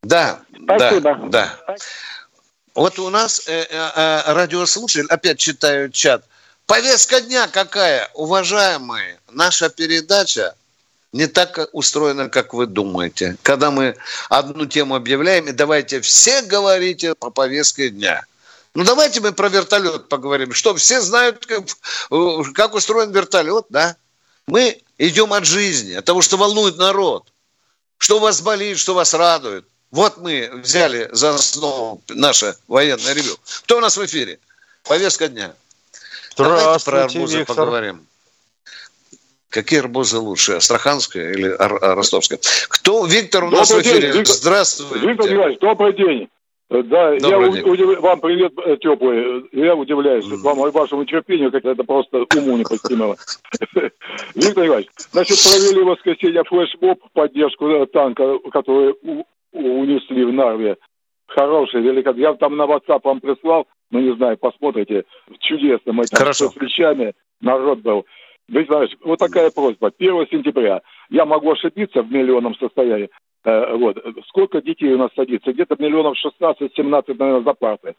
[0.03, 1.01] Да, Спасибо.
[1.01, 1.77] да, да.
[2.75, 6.25] Вот у нас э, э, э, радиослушатель, опять читаю чат.
[6.67, 9.19] Повестка дня какая, уважаемые?
[9.31, 10.55] Наша передача
[11.15, 13.37] не так устроена, как вы думаете.
[13.43, 13.95] Когда мы
[14.29, 18.27] одну тему объявляем, и давайте все говорите по повестке дня.
[18.75, 20.53] Ну, давайте мы про вертолет поговорим.
[20.53, 21.67] Что, все знают, как,
[22.53, 23.95] как устроен вертолет, да?
[24.49, 27.29] Мы идем от жизни, от того, что волнует народ.
[27.99, 29.65] Что вас болит, что вас радует.
[29.93, 33.37] Вот мы взяли за основу наше военное ревю.
[33.63, 34.41] Кто у нас в эфире?
[34.83, 35.55] Повестка дня.
[36.33, 37.55] Здравствуйте, про арбузы Виктор.
[37.55, 38.05] поговорим.
[39.55, 42.41] Какие арбузы лучше, Астраханская или Ростовская?
[42.69, 43.07] Кто?
[43.07, 44.09] Виктор у нас добрый в эфире.
[44.09, 45.07] День, Виктор, Здравствуйте.
[45.07, 46.29] Виктор Николаевич, добрый день.
[46.71, 47.71] Да, добрый я день.
[47.71, 48.01] Удив...
[48.01, 49.45] вам привет э, теплый.
[49.53, 50.39] Я удивляюсь mm.
[50.39, 53.17] вам и вашему терпению, как это просто уму не постигнуло.
[54.35, 58.97] Виктор Николаевич, значит, провели в воскресенье флешмоб поддержку э, танка, который
[59.53, 60.79] унесли в Нарве.
[61.29, 62.23] Хороший, великолепный.
[62.23, 65.05] Я там на WhatsApp вам прислал, ну не знаю, посмотрите.
[65.39, 65.93] Чудесно.
[65.93, 66.51] Мы там Хорошо.
[66.51, 68.05] с вещами, народ был.
[68.49, 69.93] Вы знаете, вот такая просьба.
[69.99, 70.83] 1 сентября.
[71.11, 73.11] Я могу ошибиться в миллионном состоянии.
[73.45, 73.97] Э, вот.
[74.29, 75.53] Сколько детей у нас садится?
[75.53, 77.95] Где-то миллионов 16-17, наверное, за парты.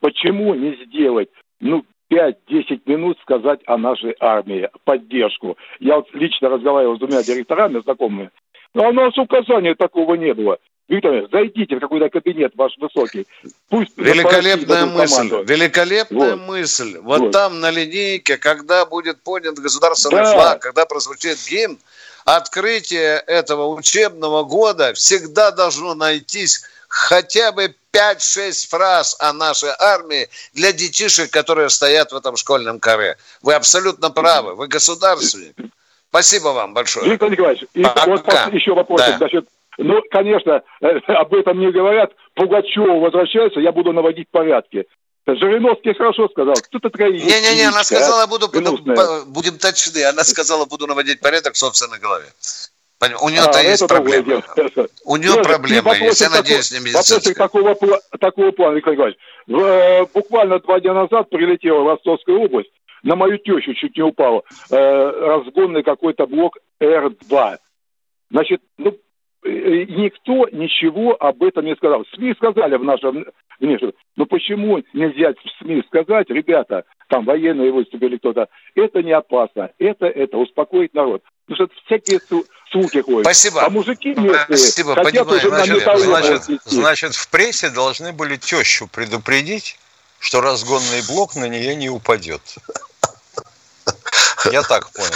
[0.00, 1.30] Почему не сделать,
[1.60, 5.56] ну, 5-10 минут сказать о нашей армии, поддержку.
[5.80, 8.30] Я вот лично разговаривал с двумя директорами знакомыми,
[8.74, 10.58] но у нас указания такого не было.
[10.88, 13.26] Виктор, зайдите в какой-то кабинет ваш высокий.
[13.68, 16.46] Пусть великолепная мысль, великолепная вот.
[16.46, 16.98] мысль.
[16.98, 20.32] Вот, вот там на линейке, когда будет поднят государственный да.
[20.32, 21.78] флаг, когда прозвучит гимн,
[22.24, 30.72] открытие этого учебного года всегда должно найтись хотя бы 5-6 фраз о нашей армии для
[30.72, 33.16] детишек, которые стоят в этом школьном каре.
[33.42, 35.56] Вы абсолютно правы, вы государственник.
[36.10, 37.10] Спасибо вам большое.
[37.10, 39.00] Виктор Николаевич, и вот еще вопрос.
[39.00, 39.16] Да.
[39.18, 39.46] Значит,
[39.78, 42.12] ну, конечно, об этом не говорят.
[42.34, 44.86] Пугачева возвращается, я буду наводить порядки.
[45.26, 46.54] Жириновский хорошо сказал.
[46.54, 48.26] Кто-то такая Не-не-не, она сказала, а?
[48.26, 50.04] буду, будем точны.
[50.04, 52.26] Она сказала, буду наводить порядок в собственной голове.
[53.20, 54.42] У нее-то а, есть проблемы.
[55.04, 57.34] У нее проблемы есть, я надеюсь, не медицинская.
[57.34, 57.76] такого,
[58.18, 59.18] такого плана, Николай Николаевич.
[59.48, 62.70] Э, буквально два дня назад прилетела в Ростовскую область,
[63.02, 67.58] на мою тещу чуть не упал, э, разгонный какой-то блок Р-2.
[68.30, 68.94] Значит, ну, э,
[69.46, 72.04] никто ничего об этом не сказал.
[72.14, 73.26] СМИ сказали в нашем
[73.60, 73.92] внешнем.
[74.16, 80.06] Но почему нельзя в СМИ сказать, ребята, там военные выступили кто-то, это не опасно, это,
[80.06, 81.22] это успокоит народ.
[81.46, 82.20] Потому что всякие
[82.72, 83.24] суки ходят.
[83.24, 83.64] Спасибо.
[83.64, 85.36] А мужики местные Спасибо, хотят понимаю.
[85.36, 89.78] уже значит, на значит, значит, в прессе должны были тещу предупредить,
[90.18, 92.42] что разгонный блок на нее не упадет.
[94.50, 95.10] Я так понял.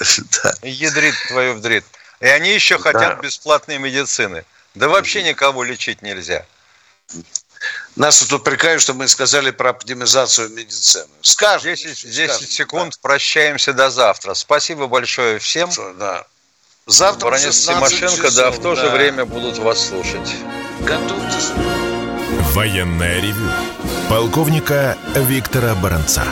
[0.62, 1.84] Ядрит твою вдрит.
[2.20, 4.44] И они еще хотят бесплатной медицины.
[4.74, 6.44] Да вообще никого лечить нельзя.
[7.96, 11.06] Нас тут упрекают, что мы сказали про оптимизацию медицины.
[11.22, 11.72] Скажем.
[11.74, 12.98] 10, 10 скажем, секунд, да.
[13.02, 14.34] прощаемся до завтра.
[14.34, 15.70] Спасибо большое всем.
[15.70, 16.24] Что, да.
[16.86, 18.82] Завтра Баранец Тимошенко, часов, да, в то да.
[18.82, 20.34] же время будут вас слушать.
[20.80, 21.50] Готовьтесь.
[22.52, 23.50] Военная ревю.
[24.08, 26.24] Полковника Виктора Баранца.